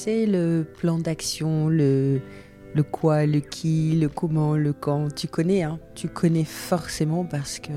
sais, 0.00 0.26
le 0.26 0.64
plan 0.78 0.98
d'action, 0.98 1.68
le, 1.68 2.20
le 2.74 2.82
quoi, 2.82 3.26
le 3.26 3.40
qui, 3.40 3.92
le 4.00 4.08
comment, 4.08 4.56
le 4.56 4.72
quand, 4.72 5.14
tu 5.14 5.28
connais, 5.28 5.62
hein 5.62 5.78
Tu 5.94 6.08
connais 6.08 6.44
forcément 6.44 7.24
parce 7.24 7.58
que 7.58 7.72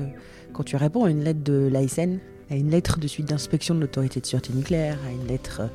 quand 0.52 0.62
tu 0.62 0.76
réponds 0.76 1.04
à 1.04 1.10
une 1.10 1.22
lettre 1.22 1.42
de 1.42 1.68
l'ASN, 1.70 2.18
à 2.50 2.56
une 2.56 2.70
lettre 2.70 2.98
de 2.98 3.06
suite 3.06 3.28
d'inspection 3.28 3.74
de 3.74 3.80
l'autorité 3.80 4.20
de 4.20 4.26
sûreté 4.26 4.52
nucléaire, 4.54 4.98
à 5.06 5.12
une 5.12 5.26
lettre, 5.26 5.62
euh, 5.62 5.66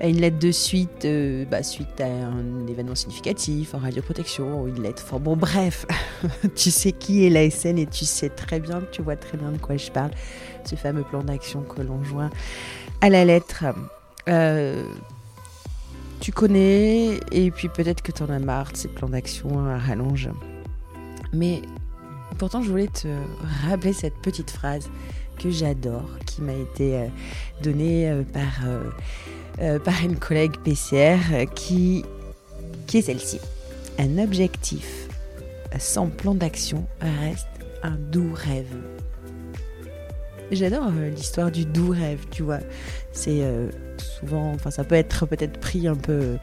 à 0.00 0.08
une 0.08 0.20
lettre 0.20 0.38
de 0.38 0.50
suite, 0.50 1.04
euh, 1.04 1.44
bah, 1.44 1.62
suite 1.62 2.00
à 2.00 2.06
un 2.06 2.66
événement 2.66 2.96
significatif 2.96 3.74
en 3.74 3.78
radioprotection, 3.78 4.62
ou 4.62 4.68
une 4.68 4.82
lettre. 4.82 5.04
Enfin 5.06 5.20
bon, 5.20 5.36
bref, 5.36 5.86
tu 6.56 6.72
sais 6.72 6.90
qui 6.90 7.24
est 7.24 7.30
l'ASN 7.30 7.78
et 7.78 7.86
tu 7.86 8.04
sais 8.04 8.30
très 8.30 8.58
bien, 8.58 8.82
tu 8.90 9.00
vois 9.00 9.16
très 9.16 9.38
bien 9.38 9.52
de 9.52 9.58
quoi 9.58 9.76
je 9.76 9.92
parle. 9.92 10.10
Ce 10.64 10.74
fameux 10.74 11.04
plan 11.04 11.22
d'action 11.22 11.62
que 11.62 11.82
l'on 11.82 12.02
joint 12.02 12.30
à 13.00 13.10
la 13.10 13.24
lettre. 13.24 13.64
Euh, 14.28 14.82
tu 16.20 16.32
connais, 16.32 17.20
et 17.32 17.50
puis 17.50 17.68
peut-être 17.68 18.02
que 18.02 18.12
tu 18.12 18.22
en 18.22 18.30
as 18.30 18.38
marre 18.38 18.72
de 18.72 18.76
ces 18.76 18.88
plans 18.88 19.08
d'action 19.08 19.66
à 19.68 19.78
rallonge. 19.78 20.28
Mais 21.32 21.62
pourtant, 22.38 22.62
je 22.62 22.70
voulais 22.70 22.88
te 22.88 23.08
rappeler 23.68 23.92
cette 23.92 24.16
petite 24.22 24.50
phrase 24.50 24.88
que 25.38 25.50
j'adore, 25.50 26.08
qui 26.24 26.42
m'a 26.42 26.54
été 26.54 26.96
euh, 26.96 27.06
donnée 27.62 28.10
euh, 28.10 28.22
par, 28.22 28.66
euh, 29.60 29.78
par 29.78 30.02
une 30.02 30.16
collègue 30.16 30.56
PCR, 30.64 31.46
qui, 31.54 32.04
qui 32.86 32.98
est 32.98 33.02
celle-ci. 33.02 33.40
Un 33.98 34.18
objectif 34.18 35.08
sans 35.78 36.06
plan 36.06 36.34
d'action 36.34 36.86
reste 37.00 37.46
un 37.82 37.96
doux 37.96 38.32
rêve. 38.32 38.74
J'adore 40.52 40.90
l'histoire 41.14 41.50
du 41.50 41.64
doux 41.64 41.90
rêve, 41.90 42.20
tu 42.30 42.42
vois. 42.42 42.60
C'est 43.12 43.42
souvent, 43.98 44.52
enfin 44.52 44.70
ça 44.70 44.84
peut 44.84 44.94
être 44.94 45.26
peut-être 45.26 45.58
pris 45.58 45.88
un 45.88 45.96
peu 45.96 46.36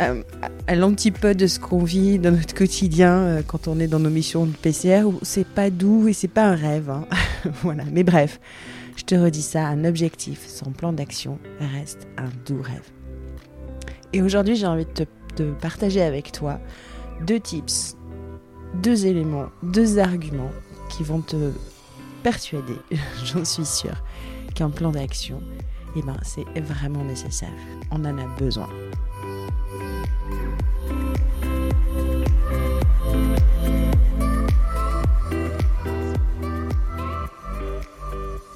euh, 0.00 0.22
à 0.68 0.76
l'antipode 0.76 1.36
de 1.36 1.48
ce 1.48 1.58
qu'on 1.58 1.82
vit 1.82 2.20
dans 2.20 2.30
notre 2.30 2.54
quotidien 2.54 3.14
euh, 3.14 3.42
quand 3.44 3.66
on 3.66 3.80
est 3.80 3.88
dans 3.88 3.98
nos 3.98 4.10
missions 4.10 4.46
de 4.46 4.52
PCR 4.52 5.02
où 5.04 5.18
c'est 5.22 5.46
pas 5.46 5.70
doux 5.70 6.06
et 6.06 6.12
c'est 6.12 6.28
pas 6.28 6.44
un 6.44 6.54
rêve. 6.54 6.88
Hein. 6.88 7.08
voilà, 7.62 7.82
mais 7.90 8.04
bref, 8.04 8.38
je 8.96 9.02
te 9.02 9.16
redis 9.16 9.42
ça, 9.42 9.66
un 9.66 9.84
objectif 9.84 10.46
sans 10.46 10.70
plan 10.70 10.92
d'action 10.92 11.40
reste 11.74 12.06
un 12.16 12.28
doux 12.46 12.62
rêve. 12.62 12.88
Et 14.12 14.22
aujourd'hui, 14.22 14.54
j'ai 14.54 14.66
envie 14.66 14.84
de, 14.84 15.04
te, 15.04 15.42
de 15.42 15.50
partager 15.50 16.02
avec 16.02 16.30
toi 16.30 16.60
deux 17.26 17.40
tips, 17.40 17.96
deux 18.74 19.06
éléments, 19.06 19.46
deux 19.64 19.98
arguments 19.98 20.52
qui 20.90 21.02
vont 21.02 21.22
te 21.22 21.50
persuader, 22.30 22.76
j'en 23.24 23.42
suis 23.42 23.64
sûre, 23.64 23.96
qu'un 24.54 24.68
plan 24.68 24.90
d'action 24.90 25.40
eh 25.96 26.02
ben, 26.02 26.18
c'est 26.22 26.44
vraiment 26.60 27.02
nécessaire. 27.02 27.48
On 27.90 28.04
en 28.04 28.18
a 28.18 28.26
besoin. 28.38 28.68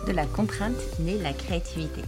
De 0.07 0.13
la 0.13 0.27
contrainte 0.27 0.75
naît 1.01 1.17
la 1.17 1.33
créativité. 1.33 2.03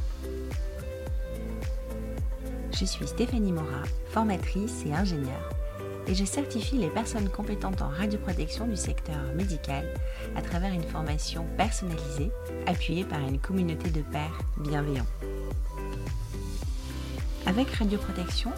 Je 2.79 2.85
suis 2.85 3.07
Stéphanie 3.07 3.53
Mora, 3.53 3.85
formatrice 4.11 4.85
et 4.87 4.93
ingénieure 4.93 5.54
et 6.07 6.15
je 6.15 6.25
certifie 6.25 6.77
les 6.77 6.89
personnes 6.89 7.29
compétentes 7.29 7.83
en 7.83 7.89
radioprotection 7.89 8.67
du 8.67 8.77
secteur 8.77 9.17
médical 9.35 9.85
à 10.37 10.43
travers 10.43 10.73
une 10.73 10.83
formation 10.83 11.47
personnalisée 11.57 12.31
appuyée 12.67 13.05
par 13.05 13.21
une 13.21 13.39
communauté 13.39 13.91
de 13.91 14.03
pairs 14.03 14.39
bienveillants. 14.59 15.07
Avec 17.47 17.71
Radioprotection, 17.71 18.51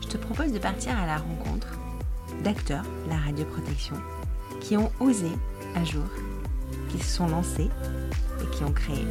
je 0.00 0.08
te 0.08 0.16
propose 0.16 0.52
de 0.52 0.58
partir 0.58 0.96
à 0.98 1.06
la 1.06 1.16
rencontre 1.16 1.68
d'acteurs 2.44 2.84
de 3.04 3.10
la 3.10 3.16
radioprotection 3.16 3.96
qui 4.60 4.76
ont 4.76 4.92
osé 5.00 5.30
un 5.74 5.84
jour, 5.84 6.04
qui 6.90 6.98
se 6.98 7.16
sont 7.16 7.28
lancés 7.28 7.68
et 8.42 8.56
qui 8.56 8.64
ont 8.64 8.72
créé. 8.72 9.04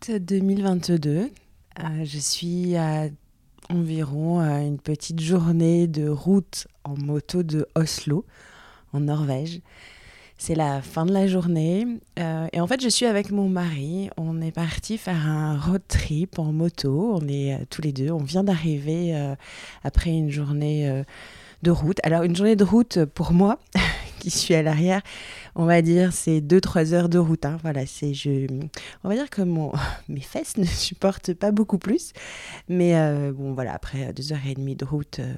Août 0.00 0.10
2022. 0.10 1.10
Euh, 1.18 2.04
je 2.04 2.18
suis 2.18 2.76
à 2.76 3.08
environ 3.68 4.40
euh, 4.40 4.60
une 4.60 4.78
petite 4.78 5.20
journée 5.20 5.86
de 5.86 6.08
route 6.08 6.66
en 6.84 6.96
moto 6.96 7.42
de 7.42 7.66
Oslo, 7.74 8.24
en 8.92 9.00
Norvège. 9.00 9.60
C'est 10.38 10.54
la 10.54 10.80
fin 10.80 11.04
de 11.04 11.12
la 11.12 11.26
journée. 11.26 11.86
Euh, 12.18 12.46
et 12.52 12.60
en 12.60 12.66
fait, 12.66 12.82
je 12.82 12.88
suis 12.88 13.06
avec 13.06 13.30
mon 13.30 13.48
mari. 13.48 14.08
On 14.16 14.40
est 14.40 14.52
parti 14.52 14.96
faire 14.96 15.26
un 15.26 15.58
road 15.58 15.82
trip 15.86 16.38
en 16.38 16.52
moto. 16.52 17.18
On 17.20 17.28
est 17.28 17.66
tous 17.68 17.82
les 17.82 17.92
deux. 17.92 18.10
On 18.10 18.22
vient 18.22 18.44
d'arriver 18.44 19.14
après 19.84 20.10
une 20.10 20.30
journée 20.30 21.04
de 21.62 21.70
route. 21.70 21.98
Alors, 22.04 22.22
une 22.22 22.34
journée 22.34 22.56
de 22.56 22.64
route 22.64 23.04
pour 23.04 23.32
moi, 23.32 23.58
qui 24.20 24.30
suis 24.30 24.54
à 24.54 24.62
l'arrière, 24.62 25.02
on 25.56 25.64
va 25.64 25.82
dire 25.82 26.12
c'est 26.12 26.40
2-3 26.40 26.92
heures 26.92 27.08
de 27.08 27.18
route. 27.18 27.44
Hein. 27.44 27.58
Voilà, 27.62 27.86
c'est 27.86 28.14
je, 28.14 28.46
on 29.02 29.08
va 29.08 29.16
dire 29.16 29.30
que 29.30 29.42
mon, 29.42 29.72
mes 30.08 30.20
fesses 30.20 30.56
ne 30.56 30.64
supportent 30.64 31.34
pas 31.34 31.50
beaucoup 31.50 31.78
plus. 31.78 32.12
Mais 32.68 32.96
euh, 32.96 33.32
bon, 33.32 33.52
voilà, 33.54 33.74
après 33.74 34.12
2h30 34.12 34.76
de 34.76 34.84
route 34.84 35.18
euh, 35.18 35.34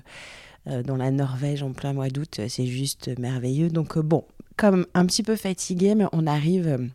euh, 0.66 0.82
dans 0.82 0.96
la 0.96 1.10
Norvège 1.10 1.62
en 1.62 1.72
plein 1.72 1.94
mois 1.94 2.08
d'août, 2.08 2.40
c'est 2.48 2.66
juste 2.66 3.16
merveilleux. 3.18 3.70
Donc 3.70 3.98
bon, 3.98 4.24
comme 4.56 4.86
un 4.92 5.06
petit 5.06 5.22
peu 5.22 5.36
fatigué, 5.36 5.94
mais 5.94 6.04
on 6.12 6.26
arrive 6.26 6.90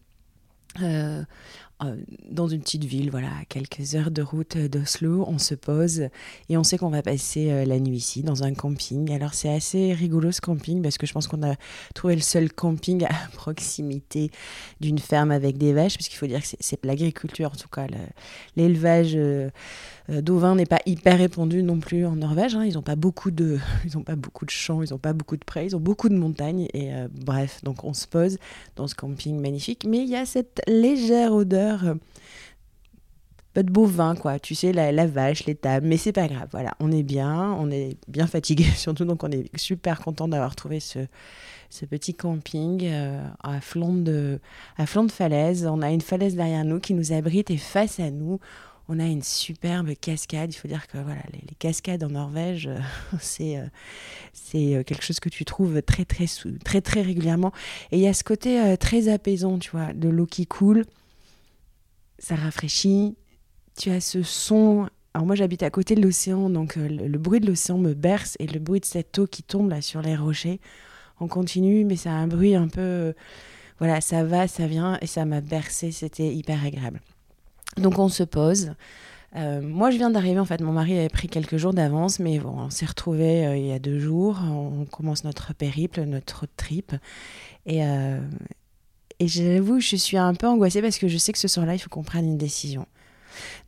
dans 2.29 2.47
une 2.47 2.61
petite 2.61 2.85
ville, 2.85 3.11
voilà, 3.11 3.27
à 3.27 3.45
quelques 3.45 3.93
heures 3.93 4.09
de 4.09 4.23
route 4.23 4.57
d'Oslo, 4.57 5.25
on 5.27 5.37
se 5.37 5.53
pose 5.53 6.07
et 6.49 6.57
on 6.57 6.63
sait 6.63 6.77
qu'on 6.77 6.89
va 6.89 7.03
passer 7.03 7.51
euh, 7.51 7.65
la 7.65 7.79
nuit 7.79 7.97
ici 7.97 8.23
dans 8.23 8.43
un 8.43 8.53
camping. 8.55 9.11
Alors 9.11 9.35
c'est 9.35 9.53
assez 9.53 9.93
rigolo 9.93 10.31
ce 10.31 10.41
camping 10.41 10.81
parce 10.81 10.97
que 10.97 11.05
je 11.05 11.13
pense 11.13 11.27
qu'on 11.27 11.43
a 11.43 11.55
trouvé 11.93 12.15
le 12.15 12.21
seul 12.21 12.51
camping 12.51 13.05
à 13.05 13.13
proximité 13.33 14.31
d'une 14.81 14.97
ferme 14.97 15.31
avec 15.31 15.57
des 15.57 15.73
vaches, 15.73 15.97
parce 15.97 16.07
qu'il 16.07 16.17
faut 16.17 16.25
dire 16.25 16.41
que 16.41 16.47
c'est 16.59 16.83
l'agriculture 16.83 17.51
en 17.53 17.55
tout 17.55 17.69
cas, 17.69 17.85
l'élevage. 18.55 19.13
Euh, 19.15 19.49
euh, 20.09 20.21
Dauvin 20.21 20.55
n'est 20.55 20.65
pas 20.65 20.79
hyper 20.85 21.17
répandu 21.17 21.63
non 21.63 21.79
plus 21.79 22.05
en 22.05 22.15
Norvège. 22.15 22.55
Hein. 22.55 22.65
Ils 22.65 22.75
n'ont 22.75 22.81
pas 22.81 22.95
beaucoup 22.95 23.31
de, 23.31 23.59
ils 23.85 23.97
ont 23.97 24.03
pas 24.03 24.15
beaucoup 24.15 24.45
de 24.45 24.49
champs, 24.51 24.81
ils 24.81 24.91
n'ont 24.91 24.97
pas 24.97 25.13
beaucoup 25.13 25.35
de 25.35 25.43
prés, 25.43 25.65
ils 25.65 25.75
ont 25.75 25.81
beaucoup 25.81 26.09
de 26.09 26.15
montagnes. 26.15 26.67
Et 26.73 26.93
euh, 26.93 27.07
bref, 27.11 27.61
donc 27.63 27.83
on 27.83 27.93
se 27.93 28.07
pose 28.07 28.37
dans 28.75 28.87
ce 28.87 28.95
camping 28.95 29.39
magnifique, 29.39 29.85
mais 29.87 29.99
il 29.99 30.09
y 30.09 30.15
a 30.15 30.25
cette 30.25 30.61
légère 30.67 31.33
odeur. 31.33 31.66
Euh, 31.83 31.95
pas 33.53 33.63
de 33.63 33.71
bovin, 33.71 34.15
quoi. 34.15 34.37
Tu 34.39 34.53
sais, 34.53 34.71
la, 34.71 35.07
vache, 35.07 35.45
les 35.45 35.55
tables, 35.55 35.87
mais 35.87 35.97
c'est 35.97 36.11
pas 36.11 36.27
grave. 36.27 36.47
Voilà, 36.51 36.75
on 36.79 36.91
est 36.91 37.03
bien, 37.03 37.53
on 37.59 37.71
est 37.71 37.97
bien 38.07 38.27
fatigué 38.27 38.63
surtout, 38.75 39.05
donc 39.05 39.23
on 39.23 39.31
est 39.31 39.55
super 39.57 39.99
content 39.99 40.27
d'avoir 40.27 40.55
trouvé 40.55 40.79
ce, 40.79 40.99
ce 41.69 41.85
petit 41.85 42.13
camping 42.13 42.87
à, 43.43 43.59
flanc 43.61 43.93
de, 43.93 44.39
à 44.77 44.85
flanc 44.85 45.07
falaise. 45.07 45.65
On 45.65 45.81
a 45.81 45.89
une 45.89 46.01
falaise 46.01 46.35
derrière 46.35 46.63
nous 46.65 46.79
qui 46.79 46.93
nous 46.93 47.13
abrite 47.13 47.49
et 47.49 47.57
face 47.57 47.99
à 47.99 48.11
nous, 48.11 48.39
on 48.89 48.99
a 48.99 49.05
une 49.05 49.23
superbe 49.23 49.93
cascade. 49.99 50.53
Il 50.53 50.57
faut 50.57 50.67
dire 50.67 50.87
que 50.87 50.97
voilà, 50.97 51.21
les, 51.33 51.55
cascades 51.59 52.03
en 52.03 52.09
Norvège, 52.09 52.67
euh, 52.67 52.79
c'est 53.19 53.57
euh, 53.57 53.65
euh, 54.55 54.83
quelque 54.83 55.03
chose 55.03 55.19
que 55.19 55.29
tu 55.29 55.45
trouves 55.45 55.81
très 55.81 56.05
très 56.05 56.25
très 56.63 56.81
très 56.81 57.01
régulièrement. 57.01 57.51
Et 57.91 57.97
il 57.97 58.03
y 58.03 58.07
a 58.07 58.13
ce 58.13 58.23
côté 58.23 58.75
très 58.79 59.09
apaisant, 59.09 59.59
tu 59.59 59.71
vois, 59.71 59.93
de 59.93 60.09
l'eau 60.09 60.25
qui 60.25 60.47
coule. 60.47 60.85
Ça 62.19 62.35
rafraîchit. 62.35 63.15
Tu 63.77 63.89
as 63.91 64.01
ce 64.01 64.23
son. 64.23 64.89
Alors 65.13 65.25
moi 65.25 65.35
j'habite 65.35 65.63
à 65.63 65.69
côté 65.69 65.95
de 65.95 66.01
l'océan, 66.01 66.49
donc 66.49 66.75
le, 66.75 67.17
bruit 67.17 67.39
de 67.39 67.47
l'océan 67.47 67.77
me 67.77 67.93
berce 67.93 68.35
et 68.39 68.45
le 68.45 68.59
bruit 68.59 68.79
de 68.79 68.85
cette 68.85 69.17
eau 69.17 69.25
qui 69.25 69.41
tombe 69.41 69.69
là 69.69 69.81
sur 69.81 70.01
les 70.01 70.15
rochers 70.15 70.59
en 71.19 71.27
continu, 71.27 71.85
mais 71.85 71.95
ça 71.95 72.11
a 72.11 72.13
un 72.13 72.27
bruit 72.27 72.53
un 72.53 72.67
peu, 72.67 73.15
voilà, 73.79 73.99
ça 73.99 74.23
va, 74.23 74.47
ça 74.47 74.67
vient 74.67 74.99
et 75.01 75.07
ça 75.07 75.25
m'a 75.25 75.41
bercé. 75.41 75.91
C'était 75.91 76.33
hyper 76.33 76.63
agréable. 76.63 77.01
Donc 77.77 77.97
on 77.97 78.09
se 78.09 78.23
pose. 78.23 78.73
Euh, 79.35 79.61
moi, 79.61 79.91
je 79.91 79.97
viens 79.97 80.09
d'arriver. 80.09 80.39
En 80.39 80.45
fait, 80.45 80.61
mon 80.61 80.71
mari 80.71 80.97
avait 80.97 81.09
pris 81.09 81.27
quelques 81.27 81.57
jours 81.57 81.73
d'avance, 81.73 82.19
mais 82.19 82.39
bon, 82.39 82.55
on 82.57 82.69
s'est 82.69 82.85
retrouvés 82.85 83.45
euh, 83.45 83.57
il 83.57 83.65
y 83.65 83.71
a 83.71 83.79
deux 83.79 83.99
jours. 83.99 84.39
On 84.43 84.85
commence 84.85 85.23
notre 85.23 85.53
périple, 85.53 86.01
notre 86.01 86.47
trip. 86.55 86.93
Et, 87.65 87.83
euh, 87.83 88.19
et 89.19 89.27
j'avoue, 89.27 89.79
je 89.79 89.95
suis 89.95 90.17
un 90.17 90.33
peu 90.33 90.47
angoissée 90.47 90.81
parce 90.81 90.97
que 90.97 91.07
je 91.07 91.17
sais 91.17 91.31
que 91.31 91.39
ce 91.39 91.47
soir-là, 91.47 91.73
il 91.73 91.79
faut 91.79 91.89
qu'on 91.89 92.03
prenne 92.03 92.25
une 92.25 92.37
décision. 92.37 92.85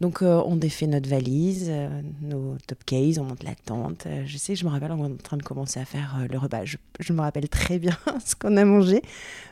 Donc 0.01 0.21
euh, 0.21 0.41
on 0.45 0.55
défait 0.55 0.87
notre 0.87 1.09
valise, 1.09 1.67
euh, 1.69 2.01
nos 2.21 2.57
top 2.67 2.83
cases, 2.85 3.17
on 3.17 3.23
monte 3.23 3.43
la 3.43 3.55
tente. 3.55 4.05
Euh, 4.05 4.23
je 4.25 4.37
sais, 4.37 4.55
je 4.55 4.65
me 4.65 4.69
rappelle, 4.69 4.91
on 4.91 5.07
est 5.07 5.11
en 5.11 5.17
train 5.17 5.37
de 5.37 5.43
commencer 5.43 5.79
à 5.79 5.85
faire 5.85 6.25
le 6.29 6.37
repas. 6.37 6.65
Je, 6.65 7.13
me 7.13 7.21
rappelle 7.21 7.49
très 7.49 7.79
bien 7.79 7.97
ce 8.25 8.35
qu'on 8.35 8.57
a 8.57 8.65
mangé 8.65 9.01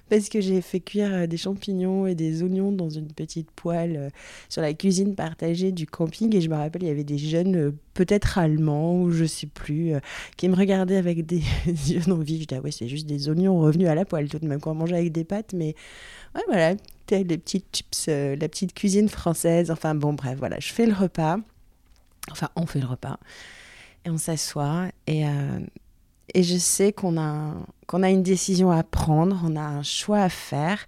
parce 0.09 0.30
que 0.30 0.42
j'ai 0.42 0.62
fait 0.62 0.80
cuire 0.80 1.27
des 1.27 1.38
champignons 1.38 2.07
et 2.07 2.15
des 2.15 2.44
oignons 2.44 2.71
dans 2.71 2.89
une 2.89 3.07
petite 3.07 3.51
poêle 3.51 4.12
sur 4.50 4.62
la 4.62 4.74
cuisine 4.74 5.15
partagée 5.15 5.71
du 5.71 5.86
camping 5.86 6.36
et 6.36 6.42
je 6.42 6.50
me 6.50 6.56
rappelle, 6.56 6.83
il 6.83 6.88
y 6.88 6.92
avait 6.92 7.04
des 7.04 7.18
jeunes 7.18 7.74
peut-être 7.94 8.38
allemand 8.38 9.01
ou 9.01 9.12
je 9.12 9.25
sais 9.25 9.48
plus, 9.48 9.94
qui 10.38 10.50
me 10.50 10.56
regardait 10.56 10.98
avec 10.98 11.25
des 11.25 11.42
yeux 11.65 12.01
vifs. 12.21 12.42
Je 12.42 12.45
dis, 12.45 12.56
ah 12.56 12.62
ouais, 12.62 12.71
c'est 12.71 12.88
juste 12.88 13.07
des 13.07 13.30
oignons 13.30 13.59
revenus 13.59 13.88
à 13.88 13.95
la 13.95 14.06
poêle 14.06 14.30
tout 14.30 14.39
de 14.39 14.48
même, 14.48 14.59
qu'on 14.59 14.75
manger 14.75 14.95
avec 14.95 15.12
des 15.12 15.24
pâtes, 15.24 15.54
mais 15.54 15.75
ouais, 16.36 16.44
voilà, 16.48 16.75
les 17.12 17.38
petites 17.38 17.65
chips, 17.74 18.07
la 18.07 18.48
petite 18.48 18.74
cuisine 18.74 19.09
française. 19.09 19.71
Enfin 19.71 19.95
bon, 19.95 20.13
bref, 20.13 20.38
voilà, 20.38 20.59
je 20.59 20.71
fais 20.71 20.86
le 20.86 20.94
repas. 20.94 21.38
Enfin, 22.31 22.50
on 22.56 22.65
fait 22.65 22.80
le 22.80 22.88
repas. 22.88 23.18
Et 24.06 24.09
on 24.09 24.18
s'assoit. 24.18 24.88
Et, 25.07 25.24
et 26.33 26.44
je 26.44 26.57
sais 26.57 26.91
qu'on 26.91 27.18
a, 27.19 27.53
qu'on 27.88 28.03
a 28.03 28.09
une 28.09 28.24
décision 28.24 28.71
à 28.71 28.83
prendre, 28.83 29.41
on 29.45 29.56
a 29.56 29.62
un 29.62 29.83
choix 29.83 30.19
à 30.19 30.29
faire. 30.29 30.85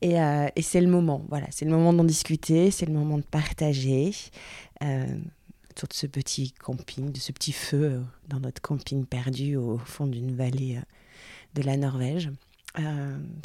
Et, 0.00 0.20
euh, 0.20 0.48
et 0.56 0.62
c'est 0.62 0.80
le 0.80 0.88
moment, 0.88 1.24
voilà, 1.28 1.46
c'est 1.50 1.64
le 1.64 1.70
moment 1.70 1.92
d'en 1.92 2.04
discuter, 2.04 2.70
c'est 2.72 2.86
le 2.86 2.92
moment 2.92 3.18
de 3.18 3.22
partager 3.22 4.12
euh, 4.82 5.06
autour 5.70 5.88
de 5.88 5.94
ce 5.94 6.06
petit 6.06 6.52
camping, 6.52 7.12
de 7.12 7.18
ce 7.18 7.32
petit 7.32 7.52
feu 7.52 7.84
euh, 7.84 8.00
dans 8.28 8.40
notre 8.40 8.60
camping 8.60 9.06
perdu 9.06 9.56
au 9.56 9.78
fond 9.78 10.06
d'une 10.06 10.34
vallée 10.34 10.76
euh, 10.76 10.82
de 11.54 11.62
la 11.62 11.76
Norvège. 11.76 12.30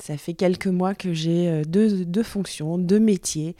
ça 0.01 0.17
fait 0.17 0.33
quelques 0.33 0.67
mois 0.67 0.95
que 0.95 1.13
j'ai 1.13 1.63
deux, 1.65 2.05
deux, 2.05 2.23
fonctions, 2.23 2.77
deux 2.77 2.99
métiers. 2.99 3.55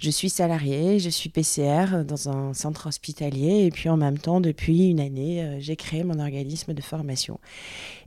Je 0.00 0.08
suis 0.08 0.30
salariée, 0.30 0.98
je 0.98 1.10
suis 1.10 1.28
PCR 1.28 2.04
dans 2.06 2.30
un 2.30 2.54
centre 2.54 2.86
hospitalier 2.86 3.66
et 3.66 3.70
puis 3.70 3.90
en 3.90 3.98
même 3.98 4.16
temps, 4.16 4.40
depuis 4.40 4.88
une 4.88 4.98
année, 4.98 5.58
j'ai 5.60 5.76
créé 5.76 6.04
mon 6.04 6.18
organisme 6.18 6.72
de 6.72 6.80
formation 6.80 7.38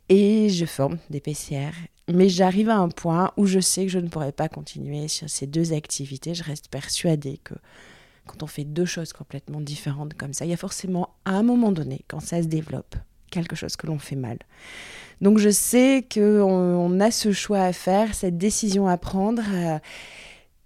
et 0.10 0.50
je 0.50 0.66
forme 0.66 0.98
des 1.12 1.20
PCR. 1.20 1.72
Mais 2.12 2.30
j'arrive 2.30 2.70
à 2.70 2.78
un 2.78 2.90
point 2.90 3.32
où 3.38 3.46
je 3.46 3.60
sais 3.60 3.84
que 3.84 3.92
je 3.92 4.00
ne 4.00 4.08
pourrai 4.08 4.32
pas 4.32 4.50
continuer 4.50 5.08
sur 5.08 5.30
ces 5.30 5.46
deux 5.46 5.72
activités. 5.72 6.34
Je 6.34 6.44
reste 6.44 6.68
persuadée 6.68 7.40
que 7.44 7.54
quand 8.26 8.42
on 8.42 8.48
fait 8.48 8.64
deux 8.64 8.86
choses 8.86 9.14
complètement 9.14 9.62
différentes 9.62 10.16
comme 10.16 10.34
ça, 10.34 10.46
il 10.46 10.50
y 10.50 10.54
a 10.54 10.58
forcément 10.58 11.10
à 11.26 11.34
un 11.34 11.44
moment 11.44 11.72
donné, 11.72 12.02
quand 12.08 12.22
ça 12.22 12.42
se 12.42 12.48
développe, 12.48 12.96
quelque 13.30 13.56
chose 13.56 13.76
que 13.76 13.86
l'on 13.86 14.00
fait 14.00 14.16
mal. 14.16 14.40
Donc 15.22 15.38
je 15.38 15.50
sais 15.50 16.06
qu'on 16.12 16.22
on 16.22 17.00
a 17.00 17.12
ce 17.12 17.32
choix 17.32 17.62
à 17.62 17.72
faire, 17.72 18.16
cette 18.16 18.40
décision 18.40 18.88
à 18.88 18.98
prendre. 18.98 19.44
Euh, 19.54 19.78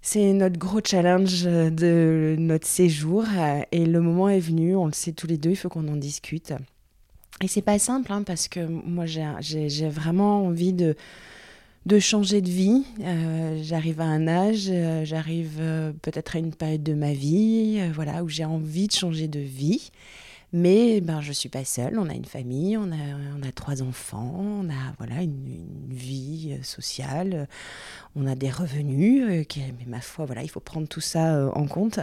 c'est 0.07 0.31
notre 0.31 0.57
gros 0.57 0.80
challenge 0.81 1.44
de 1.44 2.38
notre 2.39 2.65
séjour 2.65 3.25
euh, 3.38 3.62
et 3.74 3.86
le 3.86 4.00
moment 4.00 4.30
est 4.30 4.39
venu, 4.39 4.74
on 4.75 4.86
le 4.86 4.94
sait 4.94 5.12
tous 5.12 5.27
les 5.27 5.38
deux, 5.38 5.50
il 5.50 5.56
faut 5.57 5.68
qu'on 5.68 5.88
en 5.89 5.98
discute. 5.98 6.54
Et 7.42 7.48
c'est 7.50 7.62
pas 7.62 7.77
simple, 7.77 8.13
hein, 8.13 8.24
parce 8.24 8.48
que 8.48 8.62
moi, 8.65 9.06
j'ai 9.06 9.89
vraiment 9.89 10.45
envie 10.45 10.71
de, 10.71 10.95
de 11.86 12.00
changer 12.00 12.42
de 12.42 12.50
vie. 12.50 12.83
Euh, 13.01 13.59
j'arrive 13.63 14.01
à 14.01 14.06
un 14.06 14.27
âge, 14.27 14.68
euh, 14.69 15.06
j'arrive 15.06 15.57
euh, 15.59 15.92
peut-être 16.01 16.36
à 16.36 16.39
une 16.39 16.54
période 16.54 16.83
de 16.83 16.94
ma 16.94 17.13
vie, 17.13 17.80
voilà, 17.94 18.24
où 18.24 18.30
j'ai 18.30 18.45
envie 18.45 18.88
de 18.88 18.94
changer 18.94 19.27
de 19.27 19.39
vie. 19.39 19.92
Mais 20.53 21.01
ben, 21.01 21.19
je 21.19 21.29
ne 21.29 21.33
suis 21.33 21.49
pas 21.49 21.65
seule, 21.65 21.99
on 21.99 22.09
a 22.09 22.13
une 22.13 22.25
famille, 22.25 22.77
on 22.77 22.91
a, 22.91 23.38
on 23.38 23.44
a 23.47 23.51
trois 23.51 23.81
enfants, 23.81 24.33
on 24.38 24.69
a 24.69 24.94
voilà, 24.97 25.21
une, 25.21 25.88
vie 25.89 26.57
sociale, 26.63 27.49
on 28.15 28.25
a 28.27 28.35
des 28.35 28.49
revenus, 28.49 29.45
qui, 29.47 29.59
mais 29.77 29.85
ma 29.85 29.99
foi, 29.99 30.25
voilà, 30.25 30.44
il 30.44 30.49
faut 30.49 30.61
prendre 30.61 30.88
tout 30.88 31.01
ça 31.01 31.51
en 31.53 31.67
compte. 31.67 31.99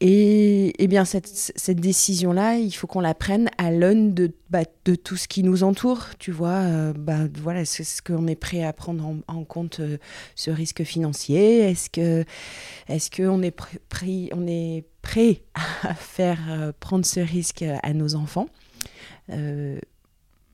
Et, 0.00 0.51
eh 0.78 0.86
bien 0.86 1.04
cette, 1.04 1.26
cette 1.28 1.80
décision-là, 1.80 2.56
il 2.56 2.72
faut 2.72 2.86
qu'on 2.86 3.00
la 3.00 3.14
prenne 3.14 3.50
à 3.58 3.70
l'aune 3.70 4.14
de, 4.14 4.32
bah, 4.50 4.62
de 4.84 4.94
tout 4.94 5.16
ce 5.16 5.28
qui 5.28 5.42
nous 5.42 5.62
entoure, 5.62 6.08
tu 6.18 6.30
vois. 6.30 6.60
Euh, 6.60 6.92
bah, 6.92 7.20
voilà, 7.40 7.64
c'est 7.64 7.84
ce 7.84 8.02
qu'on 8.02 8.26
est 8.26 8.36
prêt 8.36 8.62
à 8.62 8.72
prendre 8.72 9.16
en, 9.26 9.44
compte 9.44 9.80
euh, 9.80 9.98
ce 10.34 10.50
risque 10.50 10.84
financier 10.84 11.60
Est-ce 11.60 11.90
que 11.90 12.24
est-ce 12.88 13.10
qu'on 13.10 13.42
est, 13.42 13.56
on 14.32 14.46
est 14.46 14.84
prêt 15.02 15.42
à 15.82 15.94
faire 15.94 16.38
euh, 16.50 16.72
prendre 16.78 17.04
ce 17.04 17.20
risque 17.20 17.64
à 17.82 17.92
nos 17.92 18.14
enfants 18.14 18.46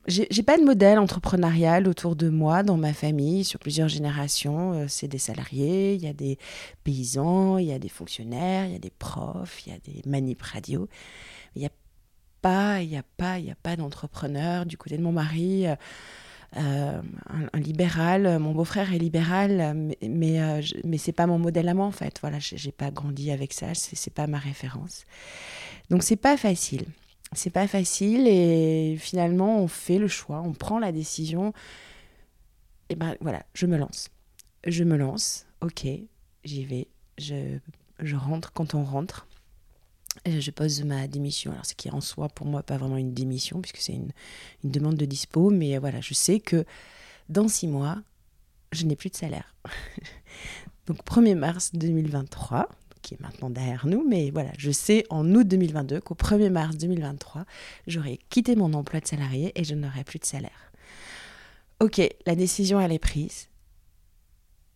j'ai 0.09 0.43
pas 0.43 0.57
de 0.57 0.63
modèle 0.63 0.99
entrepreneurial 0.99 1.87
autour 1.87 2.15
de 2.15 2.29
moi, 2.29 2.63
dans 2.63 2.77
ma 2.77 2.93
famille, 2.93 3.43
sur 3.43 3.59
plusieurs 3.59 3.87
générations. 3.87 4.73
Euh, 4.73 4.85
c'est 4.87 5.07
des 5.07 5.17
salariés, 5.17 5.93
il 5.93 6.01
y 6.01 6.07
a 6.07 6.13
des 6.13 6.37
paysans, 6.83 7.57
il 7.57 7.67
y 7.67 7.73
a 7.73 7.79
des 7.79 7.89
fonctionnaires, 7.89 8.65
il 8.65 8.73
y 8.73 8.75
a 8.75 8.79
des 8.79 8.89
profs, 8.91 9.65
il 9.65 9.73
y 9.73 9.75
a 9.75 9.79
des 9.79 10.01
manip 10.09 10.41
radio. 10.41 10.87
Il 11.55 11.59
n'y 11.59 11.67
a 11.67 11.71
pas, 12.41 12.81
il 12.81 12.89
y 12.89 12.97
a 12.97 13.03
pas, 13.17 13.39
il 13.39 13.45
y 13.45 13.51
a 13.51 13.55
pas 13.55 13.75
d'entrepreneur. 13.75 14.65
Du 14.65 14.77
côté 14.77 14.97
de 14.97 15.03
mon 15.03 15.11
mari, 15.11 15.67
euh, 15.67 15.75
euh, 16.57 17.01
un, 17.53 17.59
libéral, 17.59 18.39
mon 18.39 18.53
beau-frère 18.53 18.91
est 18.93 18.97
libéral, 18.97 19.75
mais, 19.75 19.97
mais, 20.01 20.61
mais 20.83 20.97
c'est 20.97 21.11
pas 21.11 21.27
mon 21.27 21.37
modèle 21.37 21.69
à 21.69 21.73
moi 21.73 21.85
en 21.85 21.91
fait. 21.91 22.17
Voilà, 22.21 22.39
j'ai 22.39 22.71
pas 22.71 22.89
grandi 22.89 23.31
avec 23.31 23.53
ça, 23.53 23.67
c'est 23.73 24.13
pas 24.13 24.25
ma 24.25 24.39
référence. 24.39 25.05
Donc 25.91 26.03
c'est 26.03 26.15
pas 26.15 26.37
facile 26.37 26.85
c'est 27.33 27.49
pas 27.49 27.67
facile 27.67 28.27
et 28.27 28.97
finalement 28.99 29.59
on 29.59 29.67
fait 29.67 29.99
le 29.99 30.07
choix, 30.07 30.41
on 30.41 30.53
prend 30.53 30.79
la 30.79 30.91
décision. 30.91 31.53
Et 32.89 32.95
ben 32.95 33.15
voilà, 33.21 33.45
je 33.53 33.65
me 33.65 33.77
lance. 33.77 34.09
Je 34.65 34.83
me 34.83 34.97
lance, 34.97 35.45
ok, 35.61 35.85
j'y 36.43 36.65
vais, 36.65 36.87
je, 37.17 37.59
je 37.99 38.15
rentre 38.15 38.51
quand 38.51 38.73
on 38.73 38.83
rentre. 38.83 39.27
Je 40.25 40.51
pose 40.51 40.83
ma 40.83 41.07
démission. 41.07 41.51
Alors, 41.51 41.65
ce 41.65 41.75
qui 41.75 41.87
est 41.87 41.93
en 41.93 42.01
soi, 42.01 42.27
pour 42.29 42.45
moi, 42.45 42.63
pas 42.63 42.77
vraiment 42.77 42.97
une 42.97 43.13
démission, 43.13 43.61
puisque 43.61 43.77
c'est 43.77 43.93
une, 43.93 44.11
une, 44.63 44.71
demande 44.71 44.95
de 44.95 45.05
dispo. 45.05 45.49
Mais 45.49 45.77
voilà, 45.77 46.01
je 46.01 46.13
sais 46.13 46.39
que 46.39 46.65
dans 47.29 47.47
six 47.47 47.67
mois, 47.67 48.01
je 48.71 48.85
n'ai 48.85 48.95
plus 48.95 49.09
de 49.09 49.15
salaire. 49.15 49.55
Donc, 50.87 50.97
1er 51.05 51.35
mars 51.35 51.71
2023, 51.73 52.67
qui 53.01 53.15
est 53.15 53.21
maintenant 53.21 53.49
derrière 53.49 53.87
nous, 53.87 54.05
mais 54.07 54.31
voilà, 54.31 54.51
je 54.57 54.71
sais 54.71 55.03
en 55.09 55.33
août 55.33 55.47
2022 55.47 56.01
qu'au 56.01 56.15
1er 56.15 56.49
mars 56.49 56.77
2023, 56.77 57.45
j'aurai 57.87 58.19
quitté 58.29 58.55
mon 58.55 58.73
emploi 58.73 58.99
de 58.99 59.07
salarié 59.07 59.51
et 59.55 59.63
je 59.63 59.75
n'aurai 59.75 60.03
plus 60.03 60.19
de 60.19 60.25
salaire. 60.25 60.71
Ok, 61.79 62.01
la 62.25 62.35
décision, 62.35 62.79
elle 62.79 62.91
est 62.91 62.99
prise. 62.99 63.47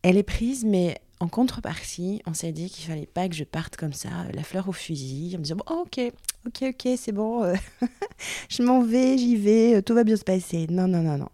Elle 0.03 0.17
est 0.17 0.23
prise, 0.23 0.65
mais 0.65 0.97
en 1.19 1.27
contrepartie, 1.27 2.21
on 2.25 2.33
s'est 2.33 2.51
dit 2.51 2.69
qu'il 2.69 2.85
fallait 2.85 3.05
pas 3.05 3.29
que 3.29 3.35
je 3.35 3.43
parte 3.43 3.75
comme 3.77 3.93
ça, 3.93 4.09
la 4.33 4.43
fleur 4.43 4.67
au 4.67 4.73
fusil, 4.73 5.33
en 5.35 5.39
me 5.39 5.43
disant 5.43 5.55
bon, 5.55 5.81
ok, 5.81 6.11
ok, 6.47 6.63
ok, 6.69 6.89
c'est 6.97 7.11
bon, 7.11 7.43
euh, 7.43 7.55
je 8.49 8.63
m'en 8.63 8.81
vais, 8.81 9.17
j'y 9.17 9.35
vais, 9.35 9.75
euh, 9.75 9.81
tout 9.81 9.93
va 9.93 10.03
bien 10.03 10.17
se 10.17 10.23
passer. 10.23 10.67
Non, 10.69 10.87
non, 10.87 11.01
non, 11.01 11.17
non 11.17 11.29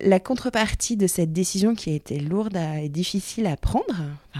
la 0.00 0.20
contrepartie 0.20 0.96
de 0.96 1.06
cette 1.06 1.32
décision 1.32 1.74
qui 1.74 1.90
a 1.90 1.94
été 1.94 2.20
lourde 2.20 2.56
et 2.56 2.88
difficile 2.88 3.46
à 3.46 3.56
prendre, 3.56 3.96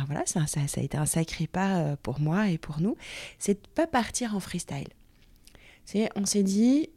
voilà, 0.07 0.23
ça, 0.27 0.47
ça, 0.47 0.61
a 0.61 0.83
été 0.83 0.97
un 0.99 1.07
sacré 1.07 1.47
pas 1.47 1.79
euh, 1.79 1.97
pour 2.03 2.21
moi 2.21 2.49
et 2.49 2.59
pour 2.59 2.81
nous, 2.81 2.97
c'est 3.39 3.55
de 3.55 3.69
pas 3.75 3.87
partir 3.87 4.35
en 4.37 4.41
freestyle. 4.41 4.89
C'est, 5.87 6.11
on 6.15 6.27
s'est 6.27 6.43
dit, 6.43 6.91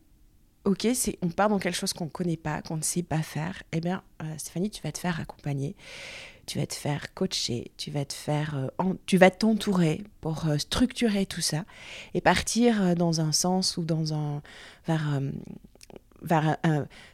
ok, 0.66 0.88
on 1.22 1.30
part 1.30 1.50
dans 1.50 1.60
quelque 1.60 1.78
chose 1.78 1.94
qu'on 1.94 2.06
ne 2.06 2.10
connaît 2.10 2.38
pas, 2.38 2.62
qu'on 2.62 2.78
ne 2.78 2.82
sait 2.82 3.04
pas 3.04 3.22
faire. 3.22 3.64
Eh 3.72 3.80
bien, 3.80 4.04
euh, 4.22 4.26
Stéphanie, 4.38 4.70
tu 4.70 4.82
vas 4.82 4.92
te 4.92 5.00
faire 5.00 5.22
accompagner, 5.22 5.76
tu 6.46 6.60
vas 6.60 6.68
te 6.68 6.76
faire 6.76 7.14
coacher, 7.14 7.72
tu 7.78 7.92
vas 7.92 8.04
te 8.04 8.14
faire, 8.14 8.70
euh, 8.80 8.94
tu 9.06 9.18
vas 9.18 9.32
t'entourer 9.32 10.04
pour 10.20 10.46
structurer 10.58 11.26
tout 11.26 11.42
ça 11.42 11.64
et 12.14 12.20
partir 12.20 12.96
dans 12.98 13.22
un 13.22 13.32
sens 13.32 13.78
ou 13.78 13.84
dans 13.84 14.14
un 14.14 14.42
vers 14.86 15.22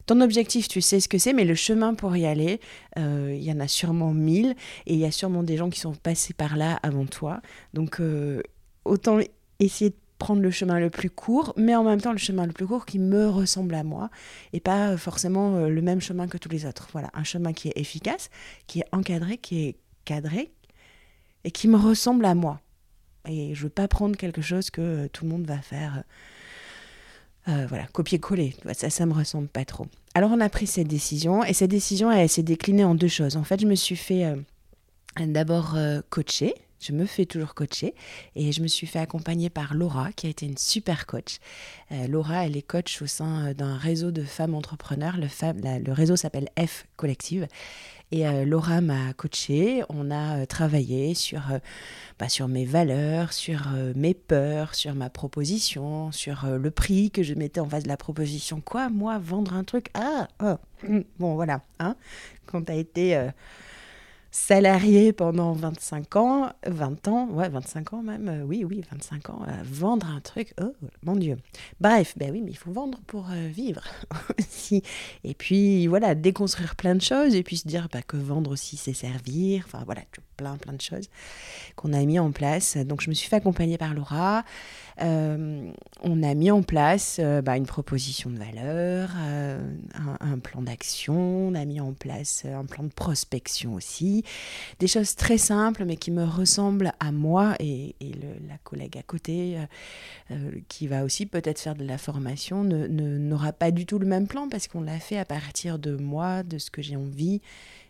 ton 0.06 0.22
objectif, 0.22 0.68
tu 0.68 0.82
sais 0.82 1.00
ce 1.00 1.08
que 1.08 1.18
c'est, 1.18 1.34
mais 1.34 1.46
le 1.46 1.56
chemin 1.56 1.94
pour 1.94 2.16
y 2.16 2.26
aller, 2.26 2.60
euh, 2.98 3.34
il 3.36 3.44
y 3.44 3.52
en 3.52 3.60
a 3.60 3.68
sûrement 3.68 4.14
mille, 4.14 4.56
et 4.86 4.94
il 4.94 5.00
y 5.00 5.06
a 5.06 5.12
sûrement 5.12 5.44
des 5.44 5.58
gens 5.58 5.70
qui 5.70 5.80
sont 5.80 5.94
passés 5.94 6.34
par 6.34 6.58
là 6.58 6.80
avant 6.84 7.06
toi. 7.06 7.42
Donc, 7.74 8.00
euh, 8.00 8.42
autant 8.86 9.20
essayer 9.60 9.92
de 9.92 9.96
prendre 10.18 10.42
le 10.42 10.52
chemin 10.52 10.80
le 10.80 10.90
plus 10.90 11.10
court, 11.10 11.54
mais 11.58 11.76
en 11.76 11.84
même 11.84 12.02
temps 12.02 12.12
le 12.12 12.18
chemin 12.18 12.46
le 12.46 12.52
plus 12.52 12.68
court 12.68 12.86
qui 12.86 13.00
me 13.00 13.30
ressemble 13.30 13.74
à 13.76 13.84
moi, 13.84 14.10
et 14.54 14.60
pas 14.60 14.98
forcément 14.98 15.56
euh, 15.56 15.70
le 15.70 15.82
même 15.82 16.02
chemin 16.02 16.28
que 16.28 16.38
tous 16.38 16.50
les 16.50 16.66
autres. 16.66 16.90
Voilà, 16.92 17.10
un 17.14 17.24
chemin 17.24 17.54
qui 17.54 17.70
est 17.70 17.78
efficace, 17.78 18.30
qui 18.68 18.80
est 18.80 18.88
encadré, 18.92 19.38
qui 19.38 19.66
est 19.66 19.78
cadré, 20.06 20.52
et 21.44 21.52
qui 21.52 21.68
me 21.68 21.78
ressemble 21.78 22.26
à 22.26 22.36
moi. 22.36 22.60
Et 23.28 23.54
je 23.54 23.64
veux 23.64 23.70
pas 23.70 23.88
prendre 23.88 24.18
quelque 24.18 24.42
chose 24.42 24.70
que 24.70 25.08
tout 25.08 25.26
le 25.26 25.32
monde 25.32 25.46
va 25.46 25.60
faire 25.60 26.04
euh, 27.50 27.66
voilà, 27.68 27.86
copier-coller. 27.88 28.56
Ça, 28.74 28.90
ça 28.90 29.06
me 29.06 29.14
ressemble 29.14 29.48
pas 29.48 29.66
trop. 29.66 29.88
Alors 30.14 30.32
on 30.32 30.40
a 30.40 30.50
pris 30.50 30.68
cette 30.68 30.88
décision 30.88 31.44
et 31.44 31.54
cette 31.54 31.72
décision, 31.72 32.12
elle, 32.12 32.30
s'est 32.30 32.44
déclinée 32.44 32.84
en 32.84 32.96
deux 32.96 33.08
choses. 33.08 33.38
En 33.38 33.44
fait, 33.44 33.62
je 33.62 33.68
me 33.68 33.76
suis 33.76 33.96
fait 33.96 34.26
euh, 34.26 34.36
d'abord 35.20 35.76
euh, 35.76 36.02
coacher. 36.10 36.54
Je 36.80 36.94
me 36.94 37.06
fais 37.06 37.26
toujours 37.26 37.56
coacher 37.56 37.94
et 38.38 38.54
je 38.54 38.62
me 38.62 38.68
suis 38.68 38.88
fait 38.88 39.00
accompagner 39.00 39.50
par 39.50 39.74
Laura 39.74 40.14
qui 40.14 40.28
a 40.28 40.30
été 40.30 40.46
une 40.46 40.58
super 40.58 41.08
coach. 41.08 41.40
Laura, 42.08 42.46
elle 42.46 42.56
est 42.56 42.62
coach 42.62 43.02
au 43.02 43.06
sein 43.06 43.52
d'un 43.52 43.76
réseau 43.76 44.12
de 44.12 44.24
femmes 44.24 44.56
entrepreneurs. 44.56 45.18
Le, 45.18 45.28
le 45.84 45.92
réseau 45.92 46.16
s'appelle 46.16 46.48
F 46.58 46.86
Collective 46.96 47.48
et 48.12 48.28
euh, 48.28 48.44
Laura 48.44 48.82
m'a 48.82 49.14
coachée, 49.14 49.84
on 49.90 50.10
a 50.10 50.40
euh, 50.40 50.46
travaillé 50.46 51.14
sur, 51.14 51.52
euh, 51.52 51.60
bah, 52.18 52.28
sur 52.28 52.48
mes 52.48 52.66
valeurs, 52.66 53.34
sur 53.34 53.68
mes 53.96 54.14
peurs, 54.14 54.74
sur 54.74 54.96
ma 54.96 55.10
proposition, 55.10 56.12
sur 56.12 56.46
le 56.48 56.72
prix 56.72 57.12
que 57.12 57.22
je 57.22 57.36
mettais 57.36 57.60
en 57.60 57.70
face 57.70 57.84
de 57.84 57.88
la 57.88 57.98
proposition. 57.98 58.62
Quoi, 58.62 58.90
moi, 58.90 59.20
vendre 59.20 59.54
un 59.54 59.64
truc? 59.64 59.88
Ah, 59.94 60.28
oh, 60.44 60.56
bon, 61.20 61.36
voilà. 61.36 61.62
Hein 61.80 61.96
Quand 62.48 62.64
tu 62.64 62.72
as 62.72 62.76
été 62.76 63.30
salarié 64.32 65.12
pendant 65.12 65.54
25 65.54 66.16
ans, 66.16 66.52
20 66.68 67.08
ans, 67.08 67.30
ouais, 67.32 67.50
25 67.50 67.94
ans 67.94 68.04
même, 68.04 68.28
euh, 68.30 68.44
oui, 68.44 68.64
oui, 68.64 68.84
25 68.92 69.30
ans, 69.32 69.46
vendre 69.64 70.08
un 70.08 70.20
truc, 70.20 70.54
oh 70.62 70.74
mon 71.04 71.16
Dieu. 71.16 71.38
Bref, 71.80 72.14
ben 72.18 72.32
oui, 72.32 72.42
mais 72.42 72.52
il 72.52 72.58
faut 72.58 72.72
vendre 72.72 73.00
pour 73.08 73.28
euh, 73.32 73.48
vivre 73.48 73.84
aussi. 74.40 74.84
Et 75.24 75.34
puis 75.34 75.88
voilà, 75.88 76.14
déconstruire 76.16 76.76
plein 76.76 76.96
de 76.96 77.02
choses 77.02 77.36
et 77.36 77.44
puis 77.44 77.58
se 77.58 77.68
dire 77.68 77.88
bah, 77.92 78.02
que 78.02 78.18
vendre 78.18 78.52
aussi, 78.52 78.78
c'est 78.78 78.94
servir. 78.94 79.64
Enfin 79.66 79.84
voilà, 79.86 80.02
plein, 80.38 80.58
plein 80.58 80.74
de 80.74 80.82
choses 80.82 81.10
qu'on 81.76 81.94
a 81.94 82.04
mis 82.06 82.20
en 82.20 82.32
place. 82.32 82.78
Donc 82.78 83.02
je 83.02 83.10
me 83.10 83.16
suis 83.16 83.30
fait 83.30 83.38
accompagner 83.38 83.78
par 83.78 83.94
Laura. 83.94 84.44
Euh, 85.02 85.72
on 86.04 86.24
a 86.24 86.34
mis 86.34 86.52
en 86.52 86.62
place 86.62 87.22
bah, 87.44 87.56
une 87.56 87.66
proposition 87.66 88.30
de 88.30 88.38
valeur, 88.38 89.12
un, 90.20 90.40
plan 90.40 90.62
d'action, 90.62 91.48
on 91.48 91.56
a 91.56 91.64
mis 91.66 91.80
en 91.80 91.94
place 91.94 92.46
un 92.46 92.66
plan 92.66 92.84
de 92.84 92.92
prospection 92.92 93.76
aussi. 93.76 94.19
Des 94.80 94.88
choses 94.88 95.16
très 95.16 95.38
simples 95.38 95.86
mais 95.86 95.98
qui 95.98 96.12
me 96.12 96.24
ressemblent 96.24 96.94
à 97.00 97.12
moi 97.12 97.56
et, 97.60 97.96
la 98.48 98.58
collègue 98.64 98.98
à 98.98 99.04
côté 99.04 99.58
qui 100.68 100.88
va 100.88 101.04
aussi 101.04 101.26
peut-être 101.26 101.60
faire 101.60 101.76
de 101.76 101.84
la 101.84 101.98
formation 101.98 102.64
n'aura 102.64 103.54
pas 103.54 103.72
du 103.72 103.86
tout 103.86 104.00
le 104.00 104.06
même 104.06 104.28
plan 104.28 104.50
parce 104.50 104.68
qu'on 104.68 104.82
l'a 104.82 105.00
fait 105.00 105.18
à 105.18 105.26
partir 105.26 105.80
de 105.80 105.96
moi, 105.96 106.44
de 106.44 106.58
ce 106.58 106.72
que 106.72 106.82
j'ai 106.82 106.96
envie, 106.96 107.42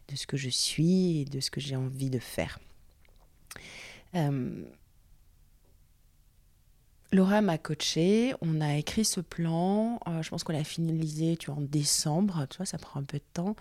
de 0.09 0.15
ce 0.15 0.27
que 0.27 0.37
je 0.37 0.49
suis 0.49 1.21
et 1.21 1.25
de 1.25 1.39
ce 1.39 1.51
que 1.51 1.61
j'ai 1.61 1.75
envie 1.75 2.09
de 2.09 2.19
faire. 2.19 2.59
Euh, 4.15 4.63
Laura 7.11 7.41
m'a 7.41 7.57
coaché, 7.57 8.33
on 8.41 8.61
a 8.61 8.75
écrit 8.75 9.03
ce 9.03 9.19
plan, 9.19 9.99
euh, 10.07 10.21
je 10.21 10.29
pense 10.29 10.43
qu'on 10.43 10.53
l'a 10.53 10.63
finalisé 10.63 11.37
tu 11.37 11.49
en 11.49 11.61
décembre, 11.61 12.45
ça 12.63 12.77
prend 12.77 12.99
un 12.99 13.03
peu 13.03 13.17
de 13.17 13.23
temps. 13.33 13.55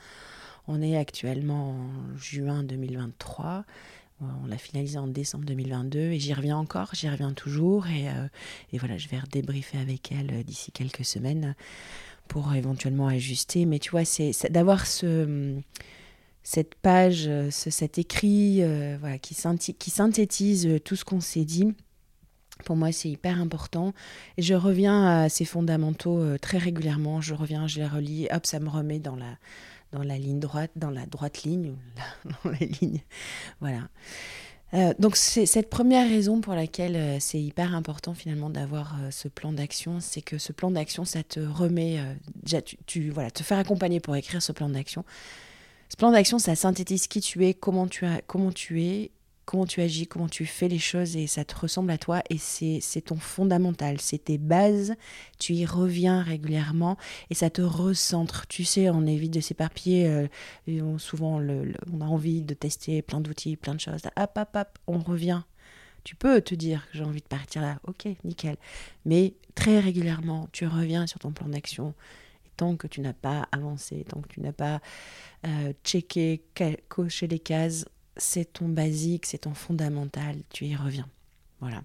On 0.68 0.82
est 0.82 0.96
actuellement 0.96 1.70
en 1.70 2.16
juin 2.16 2.62
2023 2.62 3.64
on 4.20 4.46
l'a 4.48 4.58
finalisé 4.58 4.98
en 4.98 5.06
décembre 5.06 5.44
2022 5.44 5.98
et 5.98 6.18
j'y 6.18 6.34
reviens 6.34 6.56
encore, 6.56 6.90
j'y 6.92 7.08
reviens 7.08 7.32
toujours 7.32 7.87
et, 7.87 8.08
euh, 8.08 8.26
voilà, 8.72 8.98
je 8.98 9.08
vais 9.08 9.18
redébriefer 9.18 9.78
avec 9.78 10.10
elle 10.10 10.32
euh, 10.32 10.42
d'ici 10.42 10.72
quelques 10.72 11.04
semaines 11.04 11.54
pour 12.26 12.52
éventuellement 12.54 13.06
ajuster. 13.06 13.64
Mais 13.64 13.78
tu 13.78 13.90
vois, 13.90 14.04
c'est 14.04 14.32
d'avoir 14.50 14.87
ce, 14.87 15.54
cette 16.42 16.75
page, 16.75 17.30
ce, 17.50 17.70
cet 17.70 17.98
écrit 17.98 18.60
qui, 19.22 19.34
synthétise 19.34 20.68
tout 20.84 20.96
ce 20.96 21.04
qu'on 21.04 21.20
s'est 21.20 21.44
dit. 21.44 21.75
Pour 22.64 22.76
moi, 22.76 22.92
c'est 22.92 23.08
hyper 23.08 23.40
important. 23.40 23.92
Et 24.37 24.42
je 24.42 24.54
reviens 24.54 25.06
à 25.06 25.28
ces 25.28 25.44
fondamentaux 25.44 26.18
euh, 26.18 26.38
très 26.38 26.58
régulièrement. 26.58 27.20
Je 27.20 27.34
reviens, 27.34 27.66
je 27.66 27.78
les 27.78 27.87
relis, 27.87 28.28
hop, 28.32 28.46
ça 28.46 28.58
me 28.58 28.68
remet 28.68 28.98
dans 28.98 29.16
la, 29.16 29.38
dans 29.92 30.02
la 30.02 30.18
ligne 30.18 30.40
droite, 30.40 30.71
dans 30.76 30.90
la 30.90 31.07
droite 31.07 31.42
ligne, 31.42 31.75
dans 32.25 32.50
la 32.50 32.66
ligne. 32.80 33.00
Voilà. 33.61 33.88
Euh, 34.75 34.92
donc 34.99 35.16
c'est 35.16 35.47
cette 35.47 35.71
première 35.71 36.07
raison 36.07 36.42
pour 36.42 36.54
laquelle 36.54 36.97
euh, 36.97 37.16
c'est 37.21 37.40
hyper 37.40 37.75
important 37.75 38.12
finalement 38.12 38.50
d'avoir 38.50 38.97
euh, 39.00 39.11
ce 39.11 39.26
plan 39.26 39.52
d'action, 39.52 40.00
c'est 40.00 40.21
que 40.21 40.37
ce 40.37 40.52
plan 40.52 40.71
d'action, 40.71 41.07
ça 41.07 41.23
te 41.23 41.40
remet, 41.40 41.99
déjà 42.42 42.61
tu, 42.61 43.09
voilà, 43.11 43.30
te 43.30 43.42
faire 43.42 43.59
accompagner 43.59 44.00
pour 44.00 44.14
écrire 44.14 44.42
ce 44.42 44.52
plan 44.52 44.68
d'action. 44.68 45.04
Ce 45.88 45.97
plan 45.97 46.11
d'action, 46.11 46.38
ça 46.38 46.54
synthétise 46.54 47.07
qui 47.07 47.21
tu 47.23 47.47
es, 47.47 47.54
comment 47.54 47.87
tu, 47.87 48.04
comment 48.26 48.52
tu 48.52 48.83
es, 48.83 49.11
comment 49.49 49.64
tu 49.64 49.81
agis, 49.81 50.07
comment 50.07 50.28
tu 50.28 50.45
fais 50.45 50.69
les 50.69 50.78
choses 50.78 51.17
et 51.17 51.26
ça 51.26 51.43
te 51.43 51.57
ressemble 51.57 51.90
à 51.90 51.97
toi 51.97 52.23
et 52.28 52.37
c'est 52.37 53.00
ton 53.00 53.17
fondamental, 53.17 53.99
c'est 53.99 54.25
tes 54.25 54.37
bases, 54.37 54.95
tu 55.38 55.55
y 55.55 55.64
reviens 55.64 56.21
régulièrement 56.23 56.99
et 57.31 57.35
ça 57.35 57.49
te 57.49 57.62
recentre. 57.62 58.47
Tu 58.49 58.64
sais, 58.64 58.90
on 58.90 59.07
évite 59.07 59.33
de 59.33 59.40
s'éparpiller, 59.40 60.07
euh, 60.07 60.99
souvent 60.99 61.40
on 61.40 62.00
a 62.02 62.05
envie 62.05 62.43
de 62.43 62.52
tester 62.52 63.00
plein 63.00 63.23
d'outils, 63.23 63.57
plein 63.57 63.75
de 63.75 63.81
choses. 63.81 64.02
Hop, 64.19 64.33
hop, 64.37 64.50
hop, 64.55 64.78
on 64.87 64.99
revient. 64.99 65.40
Tu 66.05 66.14
peux 66.14 66.43
te 66.43 66.55
dire 66.55 66.87
que 66.90 66.99
j'ai 66.99 67.05
envie 67.05 67.23
de 67.23 67.26
partir 67.26 67.62
là, 67.62 67.81
ok, 67.87 68.07
nickel. 68.25 68.59
Mais 69.07 69.33
très 69.55 69.81
régulièrement, 69.81 70.50
tu 70.52 70.67
reviens 70.67 71.07
sur 71.07 71.21
ton 71.21 71.33
plan 71.33 71.49
d'action 71.49 71.95
tant 72.59 72.76
que 72.76 72.87
tu 72.87 73.00
n'as 73.00 73.14
pas 73.14 73.49
avancé, 73.52 74.05
tant 74.07 74.21
que 74.21 74.28
tu 74.28 74.40
n'as 74.43 74.52
pas 74.52 74.81
euh, 75.47 75.73
checké, 75.85 76.43
coché 76.88 77.28
les 77.28 77.38
cases, 77.38 77.87
c'est 78.18 78.52
ton 78.52 78.68
basique, 78.68 79.26
c'est 79.26 79.38
ton 79.38 79.54
fondamental, 79.54 80.37
tu 80.50 80.66
y 80.66 80.76
reviens. 80.76 81.08
Voilà. 81.60 81.82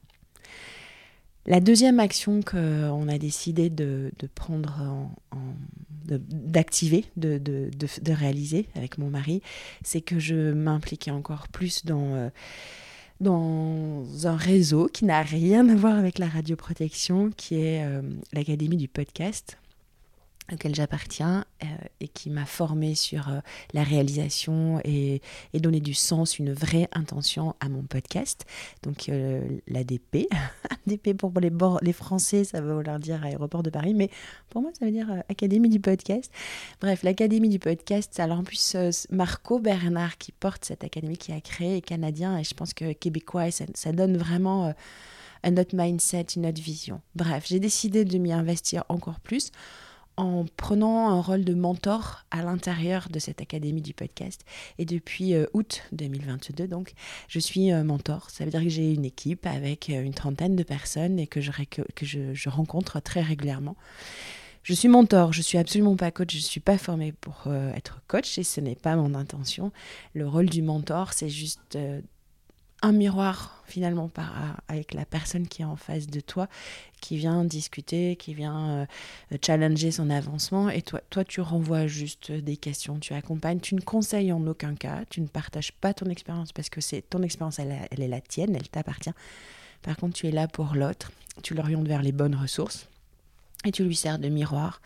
La 1.45 1.59
deuxième 1.59 1.99
action 1.99 2.41
qu'on 2.41 3.07
a 3.07 3.17
décidé 3.17 3.69
de, 3.69 4.11
prendre, 4.33 5.09
en, 5.31 5.37
d'activer, 6.07 7.05
de, 7.17 7.37
de, 7.37 8.11
réaliser 8.11 8.67
avec 8.75 8.97
mon 8.97 9.09
mari, 9.09 9.41
c'est 9.83 10.01
que 10.01 10.19
je 10.19 10.53
m'impliquais 10.53 11.11
encore 11.11 11.49
plus 11.49 11.85
dans, 11.85 12.15
euh, 12.15 12.29
dans 13.19 14.05
un 14.25 14.37
réseau 14.37 14.87
qui 14.87 15.03
n'a 15.03 15.21
rien 15.21 15.67
à 15.67 15.75
voir 15.75 15.97
avec 15.97 16.17
la 16.17 16.27
radioprotection, 16.27 17.31
qui 17.35 17.55
est 17.55 17.83
euh, 17.83 18.01
l'Académie 18.31 18.77
du 18.77 18.87
podcast 18.87 19.57
auquel 20.51 20.75
j'appartiens 20.75 21.45
euh, 21.63 21.67
et 21.99 22.07
qui 22.07 22.29
m'a 22.29 22.45
formé 22.45 22.95
sur 22.95 23.29
euh, 23.29 23.39
la 23.73 23.83
réalisation 23.83 24.79
et, 24.83 25.21
donné 25.53 25.79
du 25.79 25.93
sens, 25.93 26.39
une 26.39 26.51
vraie 26.53 26.89
intention 26.91 27.55
à 27.59 27.69
mon 27.69 27.83
podcast. 27.83 28.45
Donc 28.83 29.09
euh, 29.09 29.41
l'ADP, 29.67 30.27
ADP 30.87 31.13
pour 31.17 31.31
les, 31.39 31.93
Français, 31.93 32.43
ça 32.43 32.59
veut 32.59 32.81
leur 32.81 32.99
dire 32.99 33.23
aéroport 33.23 33.63
de 33.63 33.69
Paris, 33.69 33.93
mais 33.93 34.09
pour 34.49 34.61
moi 34.61 34.71
ça 34.77 34.85
veut 34.85 34.91
dire 34.91 35.07
Académie 35.29 35.69
du 35.69 35.79
podcast. 35.79 36.31
Bref, 36.81 37.03
l'Académie 37.03 37.49
du 37.49 37.59
podcast, 37.59 38.19
alors 38.19 38.39
en 38.39 38.43
plus 38.43 38.75
Marco 39.11 39.59
Bernard 39.59 40.17
qui 40.17 40.31
porte 40.31 40.65
cette 40.65 40.83
académie 40.83 41.17
qui 41.17 41.31
a 41.31 41.39
créé 41.39 41.77
est 41.77 41.81
canadien 41.81 42.37
et 42.37 42.43
je 42.43 42.53
pense 42.53 42.73
que 42.73 42.93
québécois, 42.93 43.51
ça, 43.51 43.65
ça 43.75 43.91
donne 43.91 44.17
vraiment 44.17 44.73
un 45.43 45.57
autre 45.57 45.75
mindset, 45.75 46.27
une 46.35 46.47
autre 46.47 46.61
vision. 46.61 47.01
Bref, 47.15 47.45
j'ai 47.47 47.59
décidé 47.59 48.05
de 48.05 48.17
m'y 48.17 48.33
investir 48.33 48.83
encore 48.89 49.19
plus 49.19 49.51
en 50.17 50.45
prenant 50.57 51.09
un 51.09 51.21
rôle 51.21 51.43
de 51.43 51.53
mentor 51.53 52.23
à 52.31 52.43
l'intérieur 52.43 53.07
de 53.09 53.19
cette 53.19 53.41
académie 53.41 53.81
du 53.81 53.93
podcast. 53.93 54.45
Et 54.77 54.85
depuis 54.85 55.33
euh, 55.33 55.45
août 55.53 55.83
2022, 55.91 56.67
donc, 56.67 56.93
je 57.27 57.39
suis 57.39 57.71
euh, 57.71 57.83
mentor. 57.83 58.29
Ça 58.29 58.45
veut 58.45 58.51
dire 58.51 58.61
que 58.61 58.69
j'ai 58.69 58.93
une 58.93 59.05
équipe 59.05 59.45
avec 59.45 59.89
euh, 59.89 60.03
une 60.03 60.13
trentaine 60.13 60.55
de 60.55 60.63
personnes 60.63 61.19
et 61.19 61.27
que 61.27 61.41
je, 61.41 62.49
rencontre 62.49 62.99
très 62.99 63.21
régulièrement. 63.21 63.75
Je 64.61 64.73
suis 64.73 64.87
mentor, 64.87 65.33
je 65.33 65.41
suis 65.41 65.57
absolument 65.57 65.97
pas 65.97 66.11
coach, 66.11 66.33
je 66.33 66.39
suis 66.39 66.61
pas 66.61 66.77
formée 66.77 67.11
pour 67.11 67.51
être 67.75 68.01
coach 68.07 68.37
et 68.37 68.43
ce 68.43 68.61
n'est 68.61 68.75
pas 68.75 68.95
mon 68.95 69.13
intention. 69.13 69.73
Le 70.13 70.25
rôle 70.25 70.45
du 70.45 70.61
mentor, 70.61 71.11
c'est 71.11 71.27
juste 71.27 71.77
un 72.83 72.91
miroir 72.91 73.63
finalement 73.65 74.09
par, 74.09 74.57
avec 74.67 74.93
la 74.93 75.05
personne 75.05 75.47
qui 75.47 75.61
est 75.61 75.65
en 75.65 75.77
face 75.77 76.05
de 76.05 76.19
toi, 76.19 76.47
qui 77.01 77.17
vient 77.17 77.45
discuter, 77.45 78.17
qui 78.17 78.33
vient 78.33 78.85
euh, 79.31 79.37
challenger 79.43 79.89
son 79.89 80.09
avancement. 80.09 80.69
Et 80.69 80.81
toi, 80.81 81.01
toi, 81.09 81.23
tu 81.23 81.41
renvoies 81.41 81.87
juste 81.87 82.31
des 82.31 82.57
questions, 82.57 82.99
tu 82.99 83.13
accompagnes, 83.13 83.61
tu 83.61 83.73
ne 83.73 83.81
conseilles 83.81 84.33
en 84.33 84.45
aucun 84.45 84.75
cas, 84.75 85.05
tu 85.09 85.21
ne 85.21 85.27
partages 85.27 85.71
pas 85.71 85.93
ton 85.93 86.07
expérience 86.07 86.51
parce 86.51 86.69
que 86.69 86.81
c'est 86.81 87.01
ton 87.01 87.23
expérience, 87.23 87.57
elle, 87.57 87.71
est 87.71 88.07
la 88.07 88.21
tienne, 88.21 88.55
elle 88.55 88.67
t'appartient. 88.67 89.13
Par 89.81 89.95
contre, 89.95 90.13
tu 90.15 90.27
es 90.27 90.31
là 90.31 90.47
pour 90.47 90.75
l'autre, 90.75 91.11
tu 91.41 91.55
l'orientes 91.55 91.87
vers 91.87 92.01
les 92.01 92.11
bonnes 92.11 92.35
ressources 92.35 92.89
et 93.65 93.71
tu 93.71 93.85
lui 93.85 93.95
sers 93.95 94.19
de 94.19 94.27
miroir. 94.27 94.81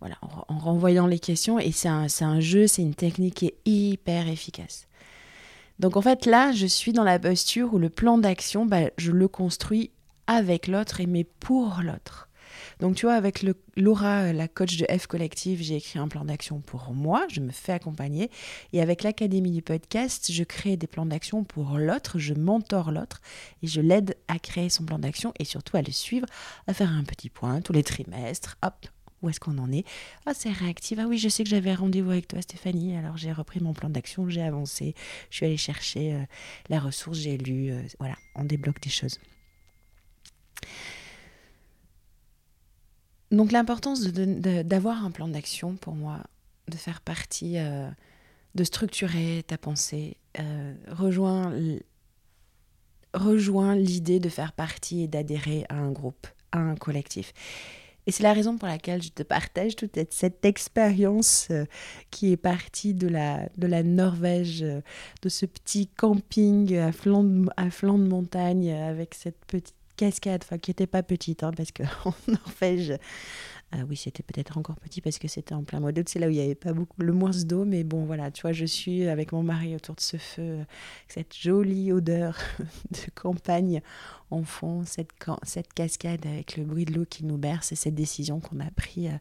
Voilà, 0.00 0.16
en, 0.22 0.58
renvoyant 0.58 1.06
les 1.06 1.18
questions, 1.18 1.58
et 1.58 1.72
c'est 1.72 1.88
un, 1.88 2.06
un 2.20 2.40
jeu, 2.40 2.68
c'est 2.68 2.82
une 2.82 2.94
technique 2.94 3.34
qui 3.34 3.46
est 3.46 3.56
hyper 3.64 4.28
efficace. 4.28 4.87
Donc 5.78 5.96
en 5.96 6.02
fait 6.02 6.26
là, 6.26 6.52
je 6.52 6.66
suis 6.66 6.92
dans 6.92 7.04
la 7.04 7.18
posture 7.18 7.74
où 7.74 7.78
le 7.78 7.90
plan 7.90 8.18
d'action, 8.18 8.66
bah, 8.66 8.90
je 8.96 9.12
le 9.12 9.28
construis 9.28 9.90
avec 10.26 10.66
l'autre 10.66 11.00
et 11.00 11.06
mais 11.06 11.24
pour 11.24 11.80
l'autre. 11.82 12.28
Donc 12.80 12.96
tu 12.96 13.06
vois, 13.06 13.14
avec 13.14 13.44
Laura, 13.76 14.32
la 14.32 14.48
coach 14.48 14.76
de 14.76 14.86
F 14.86 15.06
Collective, 15.06 15.62
j'ai 15.62 15.76
écrit 15.76 15.98
un 15.98 16.08
plan 16.08 16.24
d'action 16.24 16.60
pour 16.60 16.92
moi, 16.92 17.26
je 17.30 17.40
me 17.40 17.50
fais 17.50 17.72
accompagner. 17.72 18.30
Et 18.72 18.80
avec 18.80 19.02
l'Académie 19.02 19.50
du 19.50 19.62
podcast, 19.62 20.30
je 20.30 20.44
crée 20.44 20.76
des 20.76 20.86
plans 20.86 21.06
d'action 21.06 21.44
pour 21.44 21.78
l'autre, 21.78 22.18
je 22.18 22.34
mentor 22.34 22.90
l'autre 22.90 23.20
et 23.62 23.66
je 23.66 23.80
l'aide 23.80 24.16
à 24.28 24.38
créer 24.38 24.68
son 24.68 24.84
plan 24.84 24.98
d'action 24.98 25.32
et 25.38 25.44
surtout 25.44 25.76
à 25.76 25.82
le 25.82 25.92
suivre, 25.92 26.26
à 26.66 26.74
faire 26.74 26.90
un 26.90 27.04
petit 27.04 27.30
point 27.30 27.60
tous 27.60 27.72
les 27.72 27.82
trimestres. 27.82 28.56
Hop, 28.62 28.86
où 29.22 29.28
est-ce 29.28 29.40
qu'on 29.40 29.58
en 29.58 29.70
est 29.72 29.84
Ah, 30.26 30.32
c'est 30.34 30.50
réactif. 30.50 30.98
Ah 31.00 31.06
oui, 31.06 31.18
je 31.18 31.28
sais 31.28 31.44
que 31.44 31.50
j'avais 31.50 31.74
rendez-vous 31.74 32.10
avec 32.10 32.28
toi, 32.28 32.40
Stéphanie. 32.42 32.96
Alors 32.96 33.16
j'ai 33.16 33.32
repris 33.32 33.60
mon 33.60 33.72
plan 33.72 33.90
d'action, 33.90 34.28
j'ai 34.28 34.42
avancé, 34.42 34.94
je 35.30 35.36
suis 35.36 35.46
allée 35.46 35.56
chercher 35.56 36.14
euh, 36.14 36.22
la 36.68 36.80
ressource, 36.80 37.18
j'ai 37.18 37.36
lu. 37.36 37.70
Euh, 37.70 37.82
voilà, 37.98 38.16
on 38.34 38.44
débloque 38.44 38.80
des 38.80 38.90
choses. 38.90 39.18
Donc 43.30 43.52
l'importance 43.52 44.04
d'avoir 44.04 45.04
un 45.04 45.10
plan 45.10 45.28
d'action 45.28 45.76
pour 45.76 45.94
moi, 45.94 46.22
de 46.68 46.76
faire 46.76 47.00
partie, 47.00 47.58
euh, 47.58 47.90
de 48.54 48.64
structurer 48.64 49.44
ta 49.46 49.58
pensée, 49.58 50.16
rejoint, 50.86 51.52
rejoint 53.12 53.74
l'idée 53.74 54.18
de 54.18 54.28
faire 54.28 54.52
partie 54.52 55.02
et 55.02 55.08
d'adhérer 55.08 55.66
à 55.68 55.74
un 55.74 55.90
groupe, 55.90 56.26
à 56.52 56.58
un 56.58 56.74
collectif. 56.74 57.34
Et 58.08 58.10
c'est 58.10 58.22
la 58.22 58.32
raison 58.32 58.56
pour 58.56 58.66
laquelle 58.66 59.02
je 59.02 59.10
te 59.10 59.22
partage 59.22 59.76
toute 59.76 59.98
cette 60.08 60.42
expérience 60.46 61.48
euh, 61.50 61.66
qui 62.10 62.32
est 62.32 62.38
partie 62.38 62.94
de 62.94 63.06
la, 63.06 63.50
de 63.58 63.66
la 63.66 63.82
Norvège, 63.82 64.62
euh, 64.62 64.80
de 65.20 65.28
ce 65.28 65.44
petit 65.44 65.88
camping 65.88 66.74
à 66.74 66.90
flanc 66.90 67.22
de, 67.22 68.08
montagne 68.08 68.72
avec 68.72 69.14
cette 69.14 69.44
petite 69.44 69.74
cascade, 69.98 70.40
enfin 70.42 70.56
qui 70.56 70.70
n'était 70.70 70.86
pas 70.86 71.02
petite, 71.02 71.42
hein, 71.42 71.50
parce 71.54 71.70
qu'en 71.70 72.14
Norvège, 72.28 72.94
ah 73.70 73.78
oui, 73.86 73.96
c'était 73.96 74.22
peut-être 74.22 74.56
encore 74.56 74.76
petit 74.76 75.02
parce 75.02 75.18
que 75.18 75.28
c'était 75.28 75.54
en 75.54 75.62
plein 75.62 75.78
mois 75.78 75.92
d'août, 75.92 76.08
c'est 76.08 76.18
là 76.18 76.26
où 76.26 76.30
il 76.30 76.36
n'y 76.36 76.42
avait 76.42 76.54
pas 76.54 76.72
beaucoup 76.72 77.02
le 77.02 77.12
moins 77.12 77.32
d'eau, 77.44 77.66
mais 77.66 77.84
bon 77.84 78.06
voilà, 78.06 78.30
tu 78.30 78.42
vois, 78.42 78.52
je 78.52 78.64
suis 78.64 79.06
avec 79.06 79.32
mon 79.32 79.42
mari 79.42 79.76
autour 79.76 79.94
de 79.94 80.00
ce 80.00 80.16
feu, 80.16 80.60
cette 81.06 81.36
jolie 81.36 81.92
odeur 81.92 82.38
de 82.58 83.10
campagne 83.14 83.82
en 84.30 84.42
fond, 84.42 84.84
cette, 84.86 85.12
cascade 85.74 86.24
avec 86.26 86.56
le 86.56 86.64
bruit 86.64 86.86
de 86.86 86.94
l'eau 86.94 87.04
qui 87.04 87.26
nous 87.26 87.36
berce 87.36 87.72
et 87.72 87.76
cette 87.76 87.94
décision 87.94 88.40
qu'on 88.40 88.60
a 88.60 88.70
prise 88.70 89.08
euh, 89.08 89.18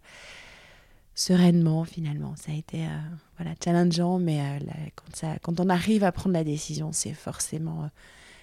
sereinement 1.13 1.83
finalement. 1.83 2.35
Ça 2.37 2.53
a 2.53 2.55
été 2.55 2.85
euh, 2.85 2.99
voilà, 3.37 3.53
challengeant, 3.61 4.17
mais 4.17 4.39
euh, 4.39 4.59
quand, 4.95 5.13
ça, 5.13 5.39
quand 5.41 5.59
on 5.59 5.67
arrive 5.67 6.05
à 6.05 6.13
prendre 6.13 6.33
la 6.33 6.45
décision, 6.45 6.93
c'est 6.93 7.13
forcément 7.13 7.89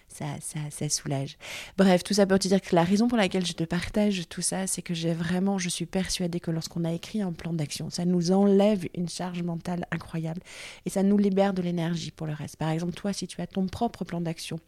ça, 0.08 0.26
ça, 0.40 0.60
ça, 0.70 0.88
soulage. 0.88 1.36
Bref, 1.76 2.04
tout 2.04 2.14
ça 2.14 2.26
pour 2.26 2.38
te 2.38 2.46
dire 2.46 2.60
que 2.60 2.74
la 2.74 2.84
raison 2.84 3.08
pour 3.08 3.18
laquelle 3.18 3.44
je 3.44 3.52
te 3.52 3.64
partage 3.64 4.28
tout 4.28 4.42
ça, 4.42 4.66
c'est 4.66 4.82
que 4.82 4.94
j'ai 4.94 5.12
vraiment, 5.12 5.58
je 5.58 5.68
suis 5.68 5.86
persuadée 5.86 6.38
que 6.38 6.52
lorsqu'on 6.52 6.84
a 6.84 6.92
écrit 6.92 7.20
un 7.20 7.32
plan 7.32 7.52
d'action, 7.52 7.90
ça 7.90 8.04
nous 8.04 8.30
enlève 8.30 8.86
une 8.94 9.08
charge 9.08 9.42
mentale 9.42 9.86
incroyable 9.90 10.40
et 10.86 10.90
ça 10.90 11.02
nous 11.02 11.18
libère 11.18 11.52
de 11.52 11.62
l'énergie 11.62 12.12
pour 12.12 12.26
le 12.26 12.32
reste. 12.32 12.56
Par 12.56 12.70
exemple, 12.70 12.92
toi, 12.92 13.12
si 13.12 13.26
tu 13.26 13.40
as 13.40 13.46
ton 13.46 13.66
propre 13.66 14.04
plan 14.04 14.20
d'action, 14.20 14.60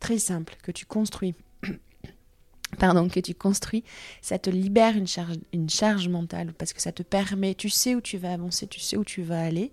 très 0.00 0.18
simple, 0.18 0.56
que 0.62 0.72
tu 0.72 0.86
construis, 0.86 1.34
pardon, 2.78 3.08
que 3.08 3.20
tu 3.20 3.34
construis, 3.34 3.84
ça 4.22 4.38
te 4.38 4.50
libère 4.50 4.96
une 4.96 5.06
charge, 5.06 5.36
une 5.52 5.70
charge 5.70 6.08
mentale 6.08 6.52
parce 6.52 6.72
que 6.72 6.82
ça 6.82 6.90
te 6.90 7.02
permet, 7.02 7.54
tu 7.54 7.68
sais 7.68 7.94
où 7.94 8.00
tu 8.00 8.18
vas 8.18 8.32
avancer, 8.32 8.66
tu 8.66 8.80
sais 8.80 8.96
où 8.96 9.04
tu 9.04 9.22
vas 9.22 9.40
aller. 9.40 9.70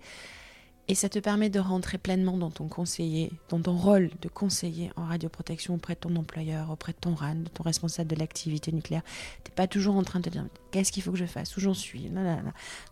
Et 0.88 0.94
ça 0.94 1.08
te 1.08 1.18
permet 1.18 1.50
de 1.50 1.58
rentrer 1.58 1.98
pleinement 1.98 2.36
dans 2.36 2.50
ton 2.50 2.68
conseiller, 2.68 3.32
dans 3.48 3.60
ton 3.60 3.76
rôle 3.76 4.10
de 4.22 4.28
conseiller 4.28 4.92
en 4.94 5.04
radioprotection 5.04 5.74
auprès 5.74 5.94
de 5.94 6.00
ton 6.00 6.14
employeur, 6.14 6.70
auprès 6.70 6.92
de 6.92 6.98
ton 7.00 7.14
RAN, 7.14 7.34
de 7.34 7.48
ton 7.48 7.64
responsable 7.64 8.08
de 8.08 8.14
l'activité 8.14 8.70
nucléaire. 8.70 9.02
Tu 9.42 9.50
n'es 9.50 9.54
pas 9.56 9.66
toujours 9.66 9.96
en 9.96 10.04
train 10.04 10.20
de 10.20 10.26
te 10.26 10.30
dire 10.30 10.46
qu'est-ce 10.70 10.92
qu'il 10.92 11.02
faut 11.02 11.10
que 11.10 11.18
je 11.18 11.26
fasse, 11.26 11.56
où 11.56 11.60
j'en 11.60 11.74
suis? 11.74 12.08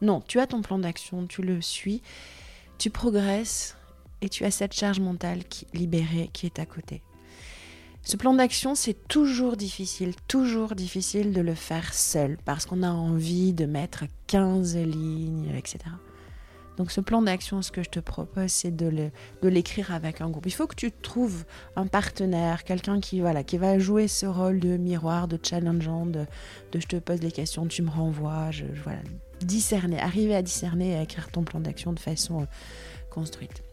Non, 0.02 0.20
tu 0.22 0.40
as 0.40 0.48
ton 0.48 0.60
plan 0.60 0.78
d'action, 0.80 1.28
tu 1.28 1.42
le 1.42 1.60
suis, 1.60 2.02
tu 2.78 2.90
progresses 2.90 3.76
et 4.22 4.28
tu 4.28 4.44
as 4.44 4.50
cette 4.50 4.72
charge 4.72 4.98
mentale 4.98 5.44
qui, 5.44 5.68
libérée 5.72 6.30
qui 6.32 6.46
est 6.46 6.58
à 6.58 6.66
côté. 6.66 7.00
Ce 8.02 8.16
plan 8.16 8.34
d'action, 8.34 8.74
c'est 8.74 9.06
toujours 9.06 9.56
difficile, 9.56 10.14
toujours 10.26 10.74
difficile 10.74 11.32
de 11.32 11.40
le 11.40 11.54
faire 11.54 11.94
seul 11.94 12.38
parce 12.44 12.66
qu'on 12.66 12.82
a 12.82 12.90
envie 12.90 13.52
de 13.52 13.66
mettre 13.66 14.04
15 14.26 14.76
lignes, 14.78 15.54
etc. 15.56 15.78
Donc 16.76 16.90
ce 16.90 17.00
plan 17.00 17.22
d'action, 17.22 17.62
ce 17.62 17.70
que 17.70 17.82
je 17.82 17.90
te 17.90 18.00
propose, 18.00 18.50
c'est 18.50 18.74
de 18.74 19.10
l'écrire 19.42 19.92
avec 19.92 20.20
un 20.20 20.28
groupe. 20.28 20.46
Il 20.46 20.52
faut 20.52 20.66
que 20.66 20.74
tu 20.74 20.90
trouves 20.90 21.44
un 21.76 21.86
partenaire, 21.86 22.64
quelqu'un 22.64 23.00
qui, 23.00 23.20
voilà, 23.20 23.44
qui 23.44 23.58
va 23.58 23.78
jouer 23.78 24.08
ce 24.08 24.26
rôle 24.26 24.60
de 24.60 24.76
miroir, 24.76 25.28
de 25.28 25.38
challengeant, 25.42 26.06
de, 26.06 26.26
je 26.74 26.86
te 26.86 26.96
pose 26.96 27.20
les 27.20 27.32
questions, 27.32 27.66
tu 27.66 27.82
me 27.82 27.90
renvoies, 27.90 28.50
je, 28.50 28.64
voilà, 28.82 29.00
discerner, 29.40 29.98
arriver 30.00 30.34
à 30.34 30.42
discerner 30.42 30.92
et 30.92 30.96
à 30.96 31.02
écrire 31.02 31.30
ton 31.30 31.42
plan 31.42 31.60
d'action 31.60 31.92
de 31.92 32.00
façon 32.00 32.42
euh, 32.42 32.46
construite. 33.10 33.63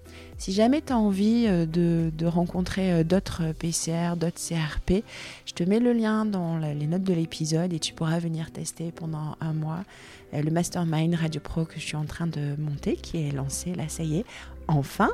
Si 0.41 0.53
jamais 0.53 0.81
tu 0.81 0.91
as 0.91 0.97
envie 0.97 1.45
euh, 1.47 1.67
de, 1.67 2.25
rencontrer 2.25 2.91
euh, 2.91 3.03
d'autres 3.03 3.53
PCR, 3.59 4.15
d'autres 4.17 4.39
CRP, 4.39 5.03
je 5.45 5.53
te 5.53 5.63
mets 5.63 5.79
le 5.79 5.93
lien 5.93 6.25
dans 6.25 6.57
les 6.57 6.87
notes 6.87 7.03
de 7.03 7.13
l'épisode 7.13 7.71
et 7.73 7.77
tu 7.77 7.93
pourras 7.93 8.17
venir 8.17 8.49
tester 8.49 8.91
pendant 8.91 9.35
un 9.39 9.53
mois 9.53 9.83
euh, 10.33 10.41
le 10.41 10.49
mastermind 10.49 11.13
Radio 11.13 11.39
Pro 11.39 11.65
que 11.65 11.75
je 11.75 11.85
suis 11.85 11.95
en 11.95 12.05
train 12.05 12.25
de 12.25 12.55
monter, 12.57 12.95
qui 12.95 13.17
est 13.17 13.31
lancé, 13.31 13.75
là 13.75 13.87
ça 13.87 14.01
y 14.01 14.17
est, 14.17 14.25
enfin. 14.67 15.11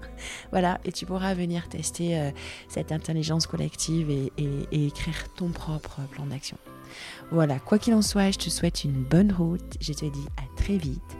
voilà, 0.50 0.80
et 0.86 0.92
tu 0.92 1.04
pourras 1.04 1.34
venir 1.34 1.68
tester 1.68 2.30
cette 2.68 2.90
intelligence 2.90 3.46
collective 3.46 4.08
et, 4.08 4.32
et 4.38 4.86
écrire 4.86 5.28
ton 5.36 5.50
propre 5.50 6.00
plan 6.10 6.24
d'action. 6.24 6.56
Voilà, 7.30 7.58
quoi 7.58 7.78
qu'il 7.78 7.92
en 7.92 8.00
soit, 8.00 8.30
je 8.30 8.38
te 8.38 8.48
souhaite 8.48 8.84
une 8.84 9.04
bonne 9.04 9.30
route. 9.30 9.76
Je 9.82 9.92
te 9.92 10.06
dis 10.06 10.26
à 10.38 10.56
très 10.56 10.78
vite 10.78 11.18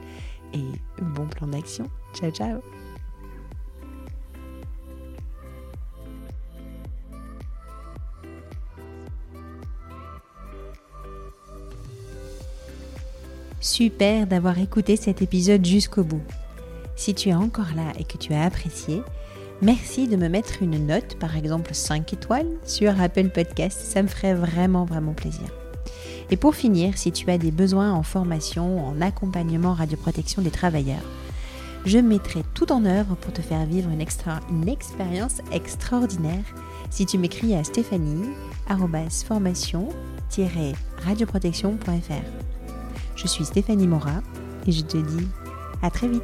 et 0.55 0.65
bon 1.03 1.27
plan 1.27 1.49
d'action. 1.49 1.91
Ciao, 2.15 2.31
ciao 2.31 2.63
Super 13.61 14.27
d'avoir 14.27 14.59
écouté 14.59 14.97
cet 14.97 15.21
épisode 15.21 15.63
jusqu'au 15.67 16.03
bout. 16.03 16.23
Si 16.97 17.15
tu 17.15 17.29
es 17.29 17.35
encore 17.35 17.75
là 17.77 17.93
et 17.99 18.05
que 18.05 18.17
tu 18.17 18.33
as 18.33 18.43
apprécié, 18.43 19.03
merci 19.61 20.09
de 20.09 20.17
me 20.17 20.29
mettre 20.29 20.63
une 20.63 20.87
note, 20.87 21.19
par 21.19 21.37
exemple 21.37 21.75
5 21.75 22.11
étoiles, 22.15 22.49
sur 22.65 22.99
Apple 22.99 23.29
Podcast. 23.29 23.79
Ça 23.79 24.03
me 24.03 24.09
ferait 24.09 24.33
vraiment, 24.33 24.87
vraiment 24.87 25.13
plaisir. 25.13 25.45
Et 26.31 26.39
pour 26.39 26.55
finir, 26.55 26.97
si 26.97 27.13
tu 27.13 27.31
as 27.31 27.37
des 27.37 27.51
besoins 27.51 27.93
en 27.93 28.03
formation, 28.03 28.87
en 28.87 28.99
accompagnement 29.03 29.75
radioprotection 29.75 30.41
des 30.41 30.51
travailleurs, 30.51 31.05
je 31.85 31.99
mettrai 31.99 32.45
tout 32.55 32.73
en 32.73 32.87
œuvre 32.87 33.15
pour 33.17 33.35
te 33.35 33.43
faire 33.43 33.67
vivre 33.67 33.91
une, 33.91 34.01
expérience 34.01 35.43
extraordinaire 35.53 36.45
si 36.89 37.05
tu 37.05 37.19
m'écris 37.19 37.55
à 37.55 37.65
stéphanie 37.65 38.31
radioprotection.fr. 41.05 42.60
Je 43.21 43.27
suis 43.27 43.45
Stéphanie 43.45 43.87
Mora 43.87 44.23
et 44.67 44.73
je 44.73 44.81
te 44.81 44.97
dis 44.97 45.29
à 45.83 45.91
très 45.91 46.09
vite. 46.09 46.23